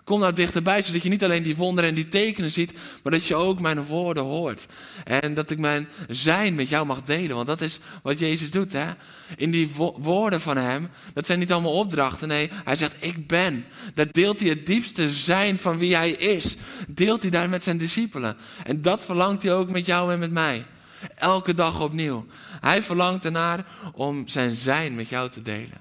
Kom 0.04 0.20
nou 0.20 0.32
dichterbij, 0.32 0.82
zodat 0.82 1.02
je 1.02 1.08
niet 1.08 1.24
alleen 1.24 1.42
die 1.42 1.56
wonderen 1.56 1.90
en 1.90 1.96
die 1.96 2.08
tekenen 2.08 2.52
ziet, 2.52 2.72
maar 3.02 3.12
dat 3.12 3.26
je 3.26 3.34
ook 3.34 3.60
mijn 3.60 3.84
woorden 3.84 4.22
hoort. 4.22 4.66
En 5.04 5.34
dat 5.34 5.50
ik 5.50 5.58
mijn 5.58 5.88
zijn 6.08 6.54
met 6.54 6.68
jou 6.68 6.86
mag 6.86 7.02
delen, 7.02 7.36
want 7.36 7.46
dat 7.46 7.60
is 7.60 7.78
wat 8.02 8.18
Jezus 8.18 8.50
doet. 8.50 8.72
Hè? 8.72 8.90
In 9.36 9.50
die 9.50 9.70
woorden 9.98 10.40
van 10.40 10.56
hem, 10.56 10.88
dat 11.14 11.26
zijn 11.26 11.38
niet 11.38 11.52
allemaal 11.52 11.72
opdrachten, 11.72 12.28
nee, 12.28 12.50
hij 12.64 12.76
zegt 12.76 12.96
ik 12.98 13.26
ben. 13.26 13.64
Daar 13.94 14.12
deelt 14.12 14.40
hij 14.40 14.48
het 14.48 14.66
diepste 14.66 15.10
zijn 15.10 15.58
van 15.58 15.78
wie 15.78 15.96
hij 15.96 16.10
is. 16.10 16.56
Deelt 16.88 17.22
hij 17.22 17.30
daar 17.30 17.48
met 17.48 17.62
zijn 17.62 17.78
discipelen. 17.78 18.36
En 18.64 18.82
dat 18.82 19.04
verlangt 19.04 19.42
hij 19.42 19.54
ook 19.54 19.70
met 19.70 19.86
jou 19.86 20.12
en 20.12 20.18
met 20.18 20.30
mij. 20.30 20.64
Elke 21.14 21.54
dag 21.54 21.80
opnieuw. 21.80 22.26
Hij 22.60 22.82
verlangt 22.82 23.24
ernaar 23.24 23.66
om 23.92 24.28
zijn 24.28 24.56
zijn 24.56 24.94
met 24.94 25.08
jou 25.08 25.30
te 25.30 25.42
delen. 25.42 25.80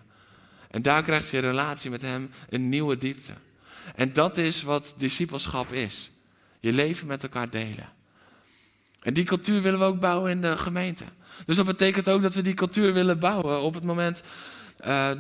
En 0.71 0.82
daar 0.82 1.03
krijgt 1.03 1.29
je 1.29 1.39
relatie 1.39 1.89
met 1.89 2.01
hem 2.01 2.32
een 2.49 2.69
nieuwe 2.69 2.97
diepte. 2.97 3.34
En 3.95 4.13
dat 4.13 4.38
is 4.38 4.62
wat 4.62 4.93
discipelschap 4.97 5.71
is. 5.71 6.12
Je 6.60 6.73
leven 6.73 7.08
met 7.08 7.23
elkaar 7.23 7.49
delen. 7.49 7.89
En 8.99 9.13
die 9.13 9.23
cultuur 9.23 9.62
willen 9.62 9.79
we 9.79 9.86
ook 9.86 9.99
bouwen 9.99 10.32
in 10.32 10.41
de 10.41 10.58
gemeente. 10.58 11.03
Dus 11.45 11.55
dat 11.55 11.65
betekent 11.65 12.10
ook 12.10 12.21
dat 12.21 12.34
we 12.34 12.41
die 12.41 12.53
cultuur 12.53 12.93
willen 12.93 13.19
bouwen 13.19 13.62
op 13.62 13.73
het 13.73 13.84
moment 13.84 14.21
uh, 14.86 15.12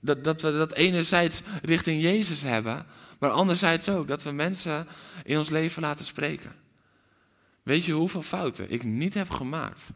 dat, 0.00 0.24
dat 0.24 0.42
we 0.42 0.52
dat 0.52 0.72
enerzijds 0.72 1.42
richting 1.62 2.02
Jezus 2.02 2.42
hebben, 2.42 2.86
maar 3.18 3.30
anderzijds 3.30 3.88
ook 3.88 4.08
dat 4.08 4.22
we 4.22 4.30
mensen 4.30 4.86
in 5.24 5.38
ons 5.38 5.48
leven 5.48 5.82
laten 5.82 6.04
spreken. 6.04 6.52
Weet 7.68 7.84
je 7.84 7.92
hoeveel 7.92 8.22
fouten 8.22 8.70
ik 8.70 8.84
niet 8.84 9.14
heb 9.14 9.30
gemaakt 9.30 9.90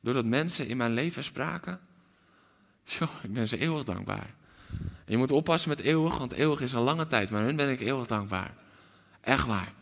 doordat 0.00 0.24
mensen 0.24 0.66
in 0.66 0.76
mijn 0.76 0.92
leven 0.92 1.24
spraken? 1.24 1.80
Tjoh, 2.84 3.10
ik 3.22 3.32
ben 3.32 3.48
ze 3.48 3.58
eeuwig 3.58 3.84
dankbaar 3.84 4.34
je 5.06 5.16
moet 5.16 5.30
oppassen 5.30 5.68
met 5.68 5.80
eeuwig, 5.80 6.18
want 6.18 6.32
eeuwig 6.32 6.60
is 6.60 6.72
een 6.72 6.80
lange 6.80 7.06
tijd. 7.06 7.30
Maar 7.30 7.42
hun 7.42 7.56
ben 7.56 7.70
ik 7.70 7.80
eeuwig 7.80 8.06
dankbaar. 8.06 8.54
Echt 9.20 9.46
waar. 9.46 9.72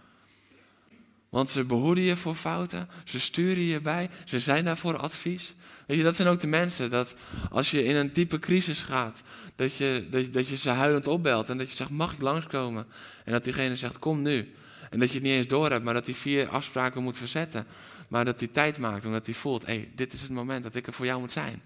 Want 1.28 1.50
ze 1.50 1.64
behoeden 1.64 2.04
je 2.04 2.16
voor 2.16 2.34
fouten, 2.34 2.88
ze 3.04 3.20
sturen 3.20 3.62
je 3.62 3.80
bij, 3.80 4.10
ze 4.24 4.40
zijn 4.40 4.64
daar 4.64 4.76
voor 4.76 4.96
advies. 4.96 5.54
Weet 5.86 5.96
je, 5.96 6.02
dat 6.02 6.16
zijn 6.16 6.28
ook 6.28 6.40
de 6.40 6.46
mensen 6.46 6.90
dat 6.90 7.14
als 7.50 7.70
je 7.70 7.84
in 7.84 7.96
een 7.96 8.12
diepe 8.12 8.38
crisis 8.38 8.82
gaat, 8.82 9.22
dat 9.56 9.76
je, 9.76 10.06
dat, 10.10 10.32
dat 10.32 10.48
je 10.48 10.56
ze 10.56 10.70
huilend 10.70 11.06
opbelt 11.06 11.48
en 11.48 11.58
dat 11.58 11.68
je 11.68 11.76
zegt, 11.76 11.90
mag 11.90 12.12
ik 12.12 12.20
langskomen? 12.20 12.86
En 13.24 13.32
dat 13.32 13.44
diegene 13.44 13.76
zegt, 13.76 13.98
kom 13.98 14.22
nu. 14.22 14.54
En 14.92 14.98
dat 14.98 15.08
je 15.08 15.14
het 15.14 15.22
niet 15.22 15.32
eens 15.32 15.46
door 15.46 15.70
hebt, 15.70 15.84
maar 15.84 15.94
dat 15.94 16.06
hij 16.06 16.14
vier 16.14 16.48
afspraken 16.48 17.02
moet 17.02 17.18
verzetten. 17.18 17.66
Maar 18.08 18.24
dat 18.24 18.40
hij 18.40 18.48
tijd 18.48 18.78
maakt, 18.78 19.04
omdat 19.04 19.26
hij 19.26 19.34
voelt, 19.34 19.66
hé, 19.66 19.72
hey, 19.72 19.90
dit 19.94 20.12
is 20.12 20.20
het 20.20 20.30
moment 20.30 20.62
dat 20.62 20.74
ik 20.74 20.86
er 20.86 20.92
voor 20.92 21.06
jou 21.06 21.20
moet 21.20 21.32
zijn. 21.32 21.62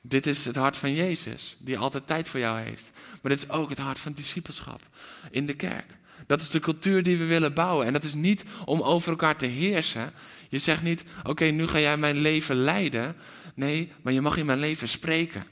Dit 0.00 0.26
is 0.26 0.44
het 0.44 0.56
hart 0.56 0.76
van 0.76 0.94
Jezus, 0.94 1.56
die 1.58 1.78
altijd 1.78 2.06
tijd 2.06 2.28
voor 2.28 2.40
jou 2.40 2.60
heeft. 2.60 2.90
Maar 2.94 3.32
dit 3.32 3.42
is 3.42 3.50
ook 3.50 3.68
het 3.68 3.78
hart 3.78 4.00
van 4.00 4.12
discipelschap 4.12 4.80
in 5.30 5.46
de 5.46 5.54
kerk. 5.54 5.98
Dat 6.26 6.40
is 6.40 6.50
de 6.50 6.58
cultuur 6.58 7.02
die 7.02 7.16
we 7.16 7.24
willen 7.24 7.54
bouwen. 7.54 7.86
En 7.86 7.92
dat 7.92 8.04
is 8.04 8.14
niet 8.14 8.44
om 8.64 8.80
over 8.80 9.10
elkaar 9.10 9.36
te 9.36 9.46
heersen. 9.46 10.12
Je 10.48 10.58
zegt 10.58 10.82
niet, 10.82 11.04
oké, 11.22 11.44
nu 11.44 11.66
ga 11.66 11.78
jij 11.78 11.96
mijn 11.96 12.16
leven 12.16 12.56
leiden. 12.56 13.16
Nee, 13.54 13.92
maar 14.02 14.12
je 14.12 14.20
mag 14.20 14.36
in 14.36 14.46
mijn 14.46 14.58
leven 14.58 14.88
spreken. 14.88 15.44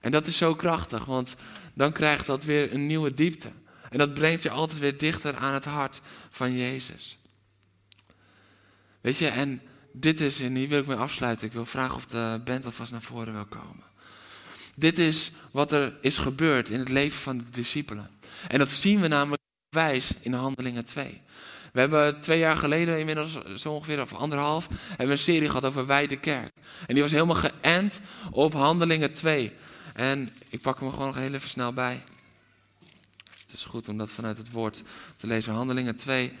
En 0.00 0.10
dat 0.10 0.26
is 0.26 0.36
zo 0.36 0.54
krachtig, 0.54 1.04
want 1.04 1.34
dan 1.74 1.92
krijgt 1.92 2.26
dat 2.26 2.44
weer 2.44 2.72
een 2.72 2.86
nieuwe 2.86 3.14
diepte. 3.14 3.50
En 3.90 3.98
dat 3.98 4.14
brengt 4.14 4.42
je 4.42 4.50
altijd 4.50 4.78
weer 4.78 4.98
dichter 4.98 5.36
aan 5.36 5.54
het 5.54 5.64
hart 5.64 6.00
van 6.30 6.56
Jezus. 6.56 7.18
Weet 9.00 9.16
je, 9.16 9.28
en 9.28 9.62
dit 9.92 10.20
is, 10.20 10.40
en 10.40 10.54
hier 10.54 10.68
wil 10.68 10.80
ik 10.80 10.86
mee 10.86 10.96
afsluiten. 10.96 11.46
Ik 11.46 11.52
wil 11.52 11.66
vragen 11.66 11.94
of 11.94 12.06
de 12.06 12.40
band 12.44 12.64
alvast 12.64 12.92
naar 12.92 13.02
voren 13.02 13.32
wil 13.32 13.46
komen. 13.46 13.84
Dit 14.76 14.98
is 14.98 15.30
wat 15.50 15.72
er 15.72 15.98
is 16.00 16.18
gebeurd 16.18 16.70
in 16.70 16.78
het 16.78 16.88
leven 16.88 17.20
van 17.20 17.38
de 17.38 17.50
discipelen. 17.50 18.10
En 18.48 18.58
dat 18.58 18.70
zien 18.70 19.00
we 19.00 19.08
namelijk 19.08 19.42
wijs 19.68 20.10
in 20.20 20.32
Handelingen 20.32 20.84
2. 20.84 21.20
We 21.72 21.80
hebben 21.80 22.20
twee 22.20 22.38
jaar 22.38 22.56
geleden, 22.56 22.98
inmiddels 22.98 23.38
zo 23.56 23.72
ongeveer, 23.72 24.00
of 24.00 24.14
anderhalf, 24.14 24.68
hebben 24.88 25.10
een 25.10 25.18
serie 25.18 25.48
gehad 25.48 25.64
over 25.64 25.86
Wij 25.86 26.06
de 26.06 26.16
Kerk. 26.16 26.52
En 26.86 26.94
die 26.94 27.02
was 27.02 27.12
helemaal 27.12 27.50
geënt 27.60 28.00
op 28.30 28.52
Handelingen 28.52 29.12
2. 29.12 29.52
En 29.94 30.30
ik 30.48 30.60
pak 30.60 30.80
hem 30.80 30.90
gewoon 30.90 31.06
nog 31.06 31.16
heel 31.16 31.34
even 31.34 31.50
snel 31.50 31.72
bij. 31.72 32.02
Het 33.50 33.58
is 33.58 33.64
goed 33.64 33.88
om 33.88 33.98
dat 33.98 34.10
vanuit 34.10 34.38
het 34.38 34.50
woord 34.50 34.82
te 35.16 35.26
lezen. 35.26 35.52
Handelingen 35.52 35.96
2, 35.96 36.32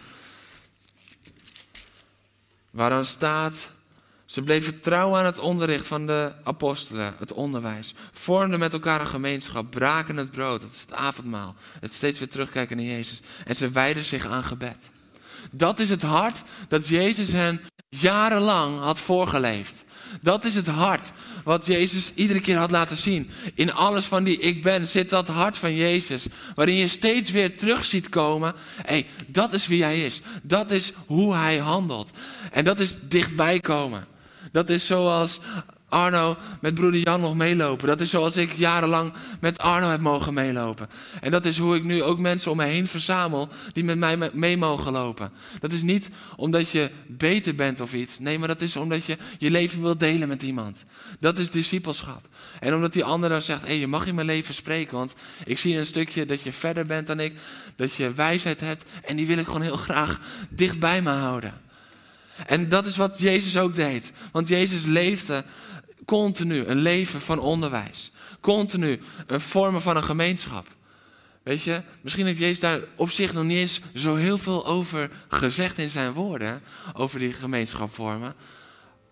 Waaraan 2.70 3.04
staat, 3.04 3.70
ze 4.24 4.42
bleven 4.42 4.80
trouw 4.80 5.16
aan 5.16 5.24
het 5.24 5.38
onderricht 5.38 5.86
van 5.86 6.06
de 6.06 6.32
apostelen, 6.44 7.14
het 7.18 7.32
onderwijs. 7.32 7.94
Vormden 8.12 8.58
met 8.58 8.72
elkaar 8.72 9.00
een 9.00 9.06
gemeenschap, 9.06 9.70
braken 9.70 10.16
het 10.16 10.30
brood, 10.30 10.60
dat 10.60 10.72
is 10.72 10.80
het 10.80 10.92
avondmaal. 10.92 11.54
Het 11.80 11.94
steeds 11.94 12.18
weer 12.18 12.28
terugkijken 12.28 12.76
naar 12.76 12.86
Jezus. 12.86 13.20
En 13.44 13.56
ze 13.56 13.68
wijden 13.68 14.04
zich 14.04 14.26
aan 14.26 14.44
gebed. 14.44 14.90
Dat 15.50 15.80
is 15.80 15.90
het 15.90 16.02
hart 16.02 16.42
dat 16.68 16.88
Jezus 16.88 17.32
hen 17.32 17.60
jarenlang 17.88 18.78
had 18.78 19.00
voorgeleefd. 19.00 19.84
Dat 20.22 20.44
is 20.44 20.54
het 20.54 20.66
hart 20.66 21.12
wat 21.44 21.66
Jezus 21.66 22.12
iedere 22.14 22.40
keer 22.40 22.56
had 22.56 22.70
laten 22.70 22.96
zien. 22.96 23.30
In 23.54 23.72
alles 23.72 24.04
van 24.04 24.24
die 24.24 24.38
ik 24.38 24.62
ben 24.62 24.86
zit 24.86 25.10
dat 25.10 25.28
hart 25.28 25.58
van 25.58 25.74
Jezus. 25.74 26.26
Waarin 26.54 26.74
je 26.74 26.88
steeds 26.88 27.30
weer 27.30 27.56
terug 27.56 27.84
ziet 27.84 28.08
komen. 28.08 28.54
hey, 28.82 29.06
dat 29.26 29.52
is 29.52 29.66
wie 29.66 29.82
hij 29.82 30.04
is. 30.04 30.20
Dat 30.42 30.70
is 30.70 30.92
hoe 31.06 31.34
hij 31.34 31.58
handelt. 31.58 32.10
En 32.52 32.64
dat 32.64 32.80
is 32.80 32.96
dichtbij 33.00 33.60
komen. 33.60 34.06
Dat 34.52 34.68
is 34.68 34.86
zoals 34.86 35.40
Arno 35.90 36.36
met 36.60 36.74
broeder 36.74 37.00
Jan 37.00 37.20
nog 37.20 37.34
meelopen. 37.34 37.88
Dat 37.88 38.00
is 38.00 38.10
zoals 38.10 38.36
ik 38.36 38.52
jarenlang 38.52 39.12
met 39.40 39.58
Arno 39.58 39.88
heb 39.88 40.00
mogen 40.00 40.34
meelopen. 40.34 40.88
En 41.20 41.30
dat 41.30 41.44
is 41.44 41.58
hoe 41.58 41.76
ik 41.76 41.84
nu 41.84 42.02
ook 42.02 42.18
mensen 42.18 42.50
om 42.50 42.56
me 42.56 42.64
heen 42.64 42.88
verzamel 42.88 43.48
die 43.72 43.84
met 43.84 43.98
mij 43.98 44.30
mee 44.32 44.56
mogen 44.56 44.92
lopen. 44.92 45.30
Dat 45.60 45.72
is 45.72 45.82
niet 45.82 46.10
omdat 46.36 46.70
je 46.70 46.90
beter 47.06 47.54
bent 47.54 47.80
of 47.80 47.94
iets. 47.94 48.18
Nee, 48.18 48.38
maar 48.38 48.48
dat 48.48 48.60
is 48.60 48.76
omdat 48.76 49.04
je 49.04 49.16
je 49.38 49.50
leven 49.50 49.82
wilt 49.82 50.00
delen 50.00 50.28
met 50.28 50.42
iemand. 50.42 50.84
Dat 51.20 51.38
is 51.38 51.50
discipelschap. 51.50 52.28
En 52.60 52.74
omdat 52.74 52.92
die 52.92 53.04
ander 53.04 53.28
dan 53.28 53.42
zegt, 53.42 53.60
hé, 53.60 53.66
hey, 53.66 53.78
je 53.78 53.86
mag 53.86 54.06
in 54.06 54.14
mijn 54.14 54.26
leven 54.26 54.54
spreken. 54.54 54.96
Want 54.96 55.14
ik 55.44 55.58
zie 55.58 55.78
een 55.78 55.86
stukje 55.86 56.26
dat 56.26 56.42
je 56.42 56.52
verder 56.52 56.86
bent 56.86 57.06
dan 57.06 57.20
ik. 57.20 57.34
Dat 57.76 57.94
je 57.94 58.12
wijsheid 58.12 58.60
hebt. 58.60 58.84
En 59.04 59.16
die 59.16 59.26
wil 59.26 59.38
ik 59.38 59.46
gewoon 59.46 59.62
heel 59.62 59.76
graag 59.76 60.20
dicht 60.48 60.78
bij 60.78 61.02
me 61.02 61.10
houden. 61.10 61.54
En 62.46 62.68
dat 62.68 62.86
is 62.86 62.96
wat 62.96 63.20
Jezus 63.20 63.56
ook 63.56 63.74
deed. 63.74 64.12
Want 64.32 64.48
Jezus 64.48 64.84
leefde 64.84 65.44
continu 66.10 66.64
een 66.64 66.78
leven 66.78 67.20
van 67.20 67.38
onderwijs. 67.38 68.10
Continu 68.40 69.00
een 69.26 69.40
vormen 69.40 69.82
van 69.82 69.96
een 69.96 70.04
gemeenschap. 70.04 70.66
Weet 71.42 71.62
je, 71.62 71.82
misschien 72.00 72.26
heeft 72.26 72.38
Jezus 72.38 72.60
daar 72.60 72.80
op 72.96 73.10
zich 73.10 73.32
nog 73.32 73.44
niet 73.44 73.58
eens 73.58 73.80
zo 73.94 74.14
heel 74.14 74.38
veel 74.38 74.66
over 74.66 75.10
gezegd 75.28 75.78
in 75.78 75.90
zijn 75.90 76.12
woorden. 76.12 76.62
Over 76.92 77.18
die 77.18 77.32
gemeenschap 77.32 77.94
vormen. 77.94 78.34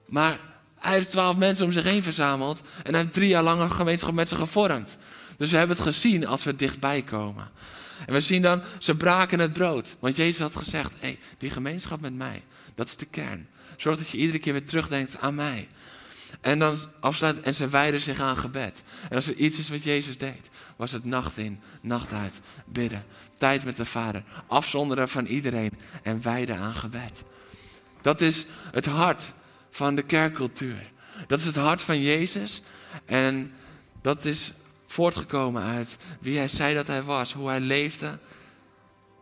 Maar 0.06 0.38
hij 0.78 0.92
heeft 0.92 1.10
twaalf 1.10 1.36
mensen 1.36 1.64
om 1.64 1.72
zich 1.72 1.84
heen 1.84 2.02
verzameld. 2.02 2.60
En 2.82 2.92
hij 2.92 3.02
heeft 3.02 3.12
drie 3.12 3.28
jaar 3.28 3.42
lang 3.42 3.60
een 3.60 3.72
gemeenschap 3.72 4.12
met 4.12 4.28
ze 4.28 4.36
gevormd. 4.36 4.96
Dus 5.36 5.50
we 5.50 5.56
hebben 5.56 5.76
het 5.76 5.86
gezien 5.86 6.26
als 6.26 6.44
we 6.44 6.56
dichtbij 6.56 7.02
komen. 7.02 7.50
En 8.06 8.12
we 8.12 8.20
zien 8.20 8.42
dan, 8.42 8.62
ze 8.78 8.94
braken 8.94 9.38
het 9.38 9.52
brood. 9.52 9.96
Want 9.98 10.16
Jezus 10.16 10.40
had 10.40 10.56
gezegd, 10.56 10.92
hé, 10.92 10.98
hey, 11.00 11.18
die 11.38 11.50
gemeenschap 11.50 12.00
met 12.00 12.14
mij, 12.14 12.42
dat 12.74 12.86
is 12.86 12.96
de 12.96 13.06
kern. 13.06 13.48
Zorg 13.76 13.98
dat 13.98 14.08
je 14.08 14.18
iedere 14.18 14.38
keer 14.38 14.52
weer 14.52 14.66
terugdenkt 14.66 15.20
aan 15.20 15.34
mij. 15.34 15.68
En 16.40 16.58
dan 16.58 16.78
afsluit 17.00 17.40
en 17.40 17.54
ze 17.54 17.68
wijden 17.68 18.00
zich 18.00 18.20
aan 18.20 18.36
gebed. 18.36 18.82
En 19.08 19.16
als 19.16 19.26
er 19.26 19.34
iets 19.34 19.58
is 19.58 19.68
wat 19.68 19.84
Jezus 19.84 20.18
deed, 20.18 20.50
was 20.76 20.92
het 20.92 21.04
nacht 21.04 21.36
in, 21.36 21.60
nacht 21.80 22.12
uit, 22.12 22.40
bidden. 22.66 23.04
Tijd 23.36 23.64
met 23.64 23.76
de 23.76 23.84
Vader, 23.84 24.24
afzonderen 24.46 25.08
van 25.08 25.26
iedereen 25.26 25.72
en 26.02 26.22
wijden 26.22 26.56
aan 26.56 26.74
gebed. 26.74 27.22
Dat 28.02 28.20
is 28.20 28.46
het 28.72 28.86
hart 28.86 29.30
van 29.70 29.94
de 29.94 30.02
kerkcultuur. 30.02 30.90
Dat 31.26 31.38
is 31.38 31.46
het 31.46 31.56
hart 31.56 31.82
van 31.82 32.02
Jezus. 32.02 32.62
En 33.04 33.52
dat 34.02 34.24
is 34.24 34.52
voortgekomen 34.86 35.62
uit 35.62 35.96
wie 36.20 36.38
hij 36.38 36.48
zei 36.48 36.74
dat 36.74 36.86
hij 36.86 37.02
was, 37.02 37.32
hoe 37.32 37.48
hij 37.48 37.60
leefde. 37.60 38.18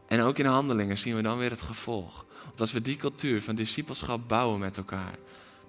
En 0.09 0.21
ook 0.21 0.39
in 0.39 0.47
handelingen 0.47 0.99
zien 0.99 1.17
we 1.17 1.23
dan 1.23 1.39
weer 1.39 1.51
het 1.51 1.63
gevolg. 1.63 2.25
Want 2.45 2.61
als 2.61 2.73
we 2.73 2.83
die 2.83 2.97
cultuur 2.97 3.43
van 3.43 3.55
discipelschap 3.55 4.29
bouwen 4.29 4.61
met 4.61 4.77
elkaar, 4.77 5.15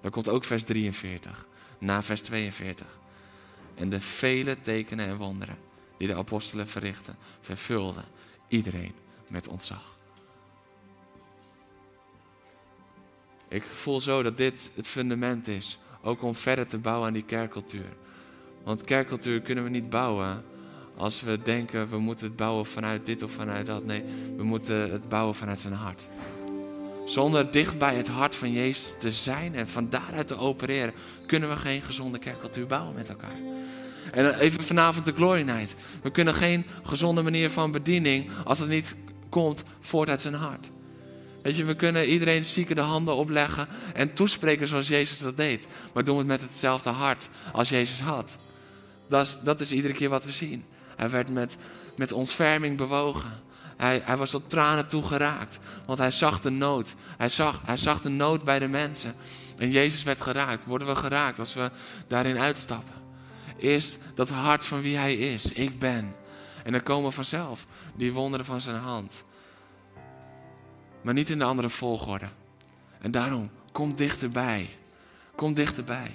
dan 0.08 0.22
komt 0.22 0.36
ook 0.36 0.44
vers 0.44 0.64
43, 0.64 1.46
na 1.78 2.02
vers 2.02 2.20
42. 2.20 2.98
En 3.74 3.90
de 3.90 4.00
vele 4.00 4.60
tekenen 4.60 5.06
en 5.06 5.16
wonderen 5.16 5.56
die 5.96 6.06
de 6.06 6.14
apostelen 6.14 6.68
verrichten, 6.68 7.16
vervulden 7.40 8.04
iedereen 8.48 8.94
met 9.30 9.48
ontzag. 9.48 9.96
Ik 13.48 13.62
voel 13.62 14.00
zo 14.00 14.22
dat 14.22 14.36
dit 14.36 14.70
het 14.74 14.86
fundament 14.86 15.48
is, 15.48 15.78
ook 16.02 16.22
om 16.22 16.34
verder 16.34 16.66
te 16.66 16.78
bouwen 16.78 17.06
aan 17.06 17.12
die 17.12 17.24
kerkcultuur. 17.24 17.96
Want 18.64 18.84
kerkcultuur 18.84 19.40
kunnen 19.40 19.64
we 19.64 19.70
niet 19.70 19.90
bouwen 19.90 20.44
als 20.96 21.20
we 21.20 21.42
denken 21.42 21.88
we 21.88 21.98
moeten 21.98 22.26
het 22.26 22.36
bouwen 22.36 22.66
vanuit 22.66 23.06
dit 23.06 23.22
of 23.22 23.32
vanuit 23.32 23.66
dat. 23.66 23.84
Nee, 23.84 24.04
we 24.36 24.42
moeten 24.42 24.90
het 24.90 25.08
bouwen 25.08 25.34
vanuit 25.34 25.60
zijn 25.60 25.74
hart. 25.74 26.06
Zonder 27.08 27.50
dicht 27.50 27.78
bij 27.78 27.94
het 27.94 28.08
hart 28.08 28.34
van 28.34 28.52
Jezus 28.52 28.94
te 28.98 29.12
zijn 29.12 29.54
en 29.54 29.68
van 29.68 29.88
daaruit 29.88 30.26
te 30.26 30.36
opereren, 30.36 30.94
kunnen 31.26 31.48
we 31.48 31.56
geen 31.56 31.82
gezonde 31.82 32.18
kerkcultuur 32.18 32.66
bouwen 32.66 32.94
met 32.94 33.08
elkaar. 33.08 33.36
En 34.12 34.38
even 34.38 34.62
vanavond 34.62 35.04
de 35.04 35.12
Glory 35.12 35.42
Night. 35.42 35.74
We 36.02 36.10
kunnen 36.10 36.34
geen 36.34 36.66
gezonde 36.82 37.22
manier 37.22 37.50
van 37.50 37.72
bediening 37.72 38.30
als 38.44 38.58
het 38.58 38.68
niet 38.68 38.94
komt 39.28 39.62
voort 39.80 40.08
uit 40.08 40.22
zijn 40.22 40.34
hart. 40.34 40.70
Weet 41.42 41.56
je, 41.56 41.64
we 41.64 41.74
kunnen 41.74 42.08
iedereen 42.08 42.44
zieke 42.44 42.74
de 42.74 42.80
handen 42.80 43.16
opleggen 43.16 43.68
en 43.94 44.12
toespreken 44.12 44.68
zoals 44.68 44.88
Jezus 44.88 45.18
dat 45.18 45.36
deed. 45.36 45.66
Maar 45.94 46.04
doen 46.04 46.14
we 46.14 46.20
het 46.20 46.40
met 46.40 46.48
hetzelfde 46.48 46.90
hart 46.90 47.28
als 47.52 47.68
Jezus 47.68 48.00
had. 48.00 48.36
Dat 49.08 49.26
is, 49.26 49.38
dat 49.42 49.60
is 49.60 49.72
iedere 49.72 49.94
keer 49.94 50.08
wat 50.08 50.24
we 50.24 50.32
zien. 50.32 50.64
Hij 50.96 51.10
werd 51.10 51.30
met, 51.30 51.56
met 51.96 52.12
ontferming 52.12 52.76
bewogen. 52.76 53.32
Hij, 53.78 54.00
hij 54.04 54.16
was 54.16 54.30
tot 54.30 54.50
tranen 54.50 54.88
toe 54.88 55.02
geraakt. 55.02 55.58
Want 55.86 55.98
hij 55.98 56.10
zag 56.10 56.40
de 56.40 56.50
nood. 56.50 56.94
Hij 57.16 57.28
zag, 57.28 57.60
hij 57.64 57.76
zag 57.76 58.00
de 58.00 58.08
nood 58.08 58.44
bij 58.44 58.58
de 58.58 58.68
mensen. 58.68 59.14
En 59.56 59.70
Jezus 59.70 60.02
werd 60.02 60.20
geraakt. 60.20 60.64
Worden 60.64 60.88
we 60.88 60.96
geraakt 60.96 61.38
als 61.38 61.54
we 61.54 61.70
daarin 62.08 62.38
uitstappen? 62.38 62.94
Eerst 63.58 63.98
dat 64.14 64.28
hart 64.28 64.64
van 64.64 64.80
wie 64.80 64.96
hij 64.96 65.14
is. 65.14 65.52
Ik 65.52 65.78
ben. 65.78 66.14
En 66.64 66.72
dan 66.72 66.82
komen 66.82 67.12
vanzelf 67.12 67.66
die 67.96 68.12
wonderen 68.12 68.46
van 68.46 68.60
zijn 68.60 68.76
hand. 68.76 69.22
Maar 71.02 71.14
niet 71.14 71.30
in 71.30 71.38
de 71.38 71.44
andere 71.44 71.68
volgorde. 71.68 72.28
En 73.00 73.10
daarom, 73.10 73.50
kom 73.72 73.96
dichterbij. 73.96 74.76
Kom 75.34 75.54
dichterbij. 75.54 76.14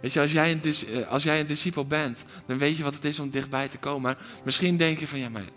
Weet 0.00 0.12
je, 0.12 0.20
als 0.20 0.32
jij, 0.32 0.52
een, 0.52 0.62
eh, 0.62 1.08
als 1.08 1.22
jij 1.22 1.40
een 1.40 1.46
discipel 1.46 1.86
bent, 1.86 2.24
dan 2.46 2.58
weet 2.58 2.76
je 2.76 2.82
wat 2.82 2.94
het 2.94 3.04
is 3.04 3.18
om 3.18 3.30
dichtbij 3.30 3.68
te 3.68 3.78
komen. 3.78 4.02
Maar 4.02 4.16
misschien 4.44 4.76
denk 4.76 4.98
je 4.98 5.08
van, 5.08 5.18
ja, 5.18 5.28
maar 5.28 5.48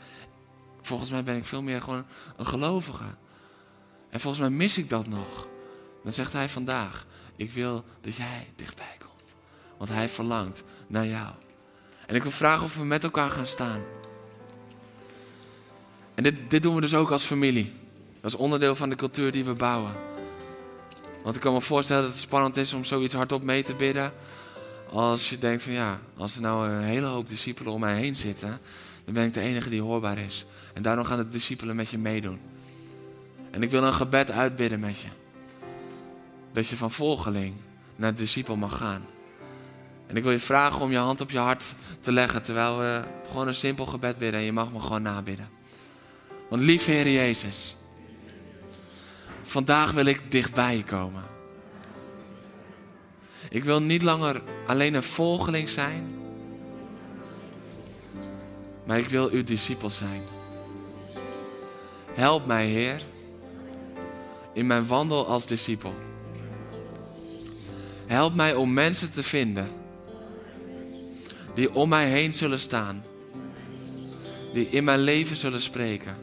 volgens 0.81 1.09
mij 1.09 1.23
ben 1.23 1.37
ik 1.37 1.45
veel 1.45 1.61
meer 1.61 1.81
gewoon 1.81 2.05
een 2.37 2.47
gelovige. 2.47 3.15
En 4.09 4.19
volgens 4.19 4.41
mij 4.41 4.49
mis 4.49 4.77
ik 4.77 4.89
dat 4.89 5.07
nog. 5.07 5.47
Dan 6.03 6.11
zegt 6.11 6.33
hij 6.33 6.49
vandaag, 6.49 7.05
ik 7.35 7.51
wil 7.51 7.83
dat 8.01 8.15
jij 8.15 8.51
dichtbij 8.55 8.95
komt. 8.99 9.33
Want 9.77 9.89
hij 9.89 10.09
verlangt 10.09 10.63
naar 10.87 11.07
jou. 11.07 11.33
En 12.05 12.15
ik 12.15 12.21
wil 12.21 12.31
vragen 12.31 12.63
of 12.63 12.75
we 12.75 12.83
met 12.83 13.03
elkaar 13.03 13.29
gaan 13.29 13.47
staan. 13.47 13.81
En 16.15 16.23
dit, 16.23 16.35
dit 16.49 16.63
doen 16.63 16.75
we 16.75 16.81
dus 16.81 16.93
ook 16.93 17.11
als 17.11 17.23
familie. 17.23 17.73
Dat 18.21 18.31
is 18.31 18.37
onderdeel 18.37 18.75
van 18.75 18.89
de 18.89 18.95
cultuur 18.95 19.31
die 19.31 19.43
we 19.43 19.53
bouwen. 19.53 19.93
Want 21.23 21.35
ik 21.35 21.41
kan 21.41 21.53
me 21.53 21.61
voorstellen 21.61 22.01
dat 22.03 22.11
het 22.11 22.21
spannend 22.21 22.57
is 22.57 22.73
om 22.73 22.83
zoiets 22.83 23.13
hardop 23.13 23.43
mee 23.43 23.63
te 23.63 23.75
bidden. 23.75 24.13
Als 24.91 25.29
je 25.29 25.37
denkt 25.37 25.63
van 25.63 25.73
ja, 25.73 25.99
als 26.17 26.35
er 26.35 26.41
nou 26.41 26.69
een 26.69 26.83
hele 26.83 27.05
hoop 27.05 27.27
discipelen 27.27 27.73
om 27.73 27.79
mij 27.79 27.95
heen 27.95 28.15
zitten, 28.15 28.59
dan 29.09 29.17
ben 29.17 29.27
ik 29.27 29.33
de 29.33 29.49
enige 29.49 29.69
die 29.69 29.81
hoorbaar 29.81 30.17
is. 30.17 30.45
En 30.73 30.81
daarom 30.81 31.05
gaan 31.05 31.17
de 31.17 31.29
discipelen 31.29 31.75
met 31.75 31.89
je 31.89 31.97
meedoen. 31.97 32.39
En 33.51 33.63
ik 33.63 33.69
wil 33.69 33.83
een 33.83 33.93
gebed 33.93 34.31
uitbidden 34.31 34.79
met 34.79 34.99
je. 34.99 35.07
Dat 36.53 36.67
je 36.67 36.75
van 36.75 36.91
volgeling 36.91 37.53
naar 37.95 38.15
discipel 38.15 38.55
mag 38.55 38.77
gaan. 38.77 39.05
En 40.07 40.15
ik 40.15 40.23
wil 40.23 40.31
je 40.31 40.39
vragen 40.39 40.81
om 40.81 40.91
je 40.91 40.97
hand 40.97 41.21
op 41.21 41.31
je 41.31 41.37
hart 41.37 41.73
te 41.99 42.11
leggen 42.11 42.43
terwijl 42.43 42.77
we 42.77 43.03
gewoon 43.27 43.47
een 43.47 43.55
simpel 43.55 43.85
gebed 43.85 44.17
bidden. 44.17 44.39
En 44.39 44.45
je 44.45 44.51
mag 44.51 44.71
me 44.71 44.79
gewoon 44.79 45.01
nabidden. 45.01 45.49
Want 46.49 46.61
lief 46.61 46.85
Heer 46.85 47.09
Jezus, 47.11 47.75
vandaag 49.41 49.91
wil 49.91 50.05
ik 50.05 50.31
dichtbij 50.31 50.77
je 50.77 50.83
komen. 50.83 51.23
Ik 53.49 53.63
wil 53.63 53.81
niet 53.81 54.01
langer 54.01 54.41
alleen 54.67 54.93
een 54.93 55.03
volgeling 55.03 55.69
zijn, 55.69 56.18
maar 58.89 58.99
ik 58.99 59.09
wil 59.09 59.29
uw 59.29 59.43
discipel 59.43 59.89
zijn. 59.89 60.21
Help 62.13 62.45
mij, 62.45 62.67
Heer, 62.67 63.01
in 64.53 64.67
mijn 64.67 64.87
wandel 64.87 65.27
als 65.27 65.45
discipel. 65.45 65.93
Help 68.05 68.33
mij 68.33 68.53
om 68.53 68.73
mensen 68.73 69.11
te 69.11 69.23
vinden 69.23 69.67
die 71.53 71.73
om 71.73 71.89
mij 71.89 72.09
heen 72.09 72.33
zullen 72.33 72.59
staan, 72.59 73.03
die 74.53 74.69
in 74.69 74.83
mijn 74.83 74.99
leven 74.99 75.35
zullen 75.35 75.61
spreken, 75.61 76.17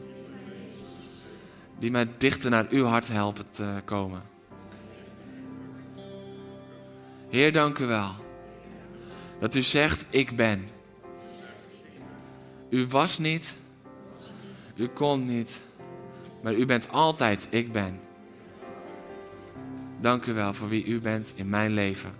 die 1.79 1.91
mij 1.91 2.07
dichter 2.17 2.49
naar 2.49 2.65
uw 2.69 2.85
hart 2.85 3.07
helpen 3.07 3.51
te 3.51 3.81
komen. 3.85 4.23
Heer, 7.29 7.51
dank 7.51 7.77
u 7.77 7.85
wel 7.85 8.15
dat 9.39 9.55
u 9.55 9.61
zegt, 9.61 10.05
ik 10.09 10.35
ben. 10.35 10.76
U 12.69 12.87
was 12.87 13.17
niet, 13.17 13.55
u 14.75 14.87
kon 14.87 15.25
niet, 15.25 15.61
maar 16.43 16.53
u 16.53 16.65
bent 16.65 16.89
altijd 16.91 17.47
ik 17.49 17.71
ben. 17.71 17.99
Dank 19.99 20.25
u 20.25 20.33
wel 20.33 20.53
voor 20.53 20.69
wie 20.69 20.85
u 20.85 20.99
bent 20.99 21.33
in 21.35 21.49
mijn 21.49 21.71
leven. 21.71 22.13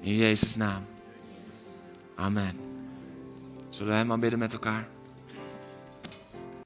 In 0.00 0.14
Jezus' 0.14 0.56
naam. 0.56 0.82
Amen. 2.14 2.56
Zullen 3.68 3.92
we 3.92 3.98
hem 3.98 4.12
aanbidden 4.12 4.38
met 4.38 4.52
elkaar? 4.52 4.88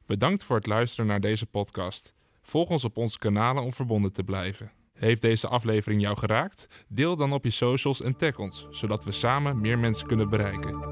Bedankt 0.06 0.44
voor 0.44 0.56
het 0.56 0.66
luisteren 0.66 1.06
naar 1.06 1.20
deze 1.20 1.46
podcast. 1.46 2.14
Volg 2.42 2.68
ons 2.68 2.84
op 2.84 2.96
onze 2.96 3.18
kanalen 3.18 3.62
om 3.62 3.72
verbonden 3.72 4.12
te 4.12 4.22
blijven. 4.22 4.72
Heeft 4.92 5.22
deze 5.22 5.48
aflevering 5.48 6.00
jou 6.00 6.16
geraakt? 6.16 6.84
Deel 6.88 7.16
dan 7.16 7.32
op 7.32 7.44
je 7.44 7.50
socials 7.50 8.02
en 8.02 8.16
tag 8.16 8.38
ons, 8.38 8.66
zodat 8.70 9.04
we 9.04 9.12
samen 9.12 9.60
meer 9.60 9.78
mensen 9.78 10.06
kunnen 10.06 10.28
bereiken. 10.28 10.89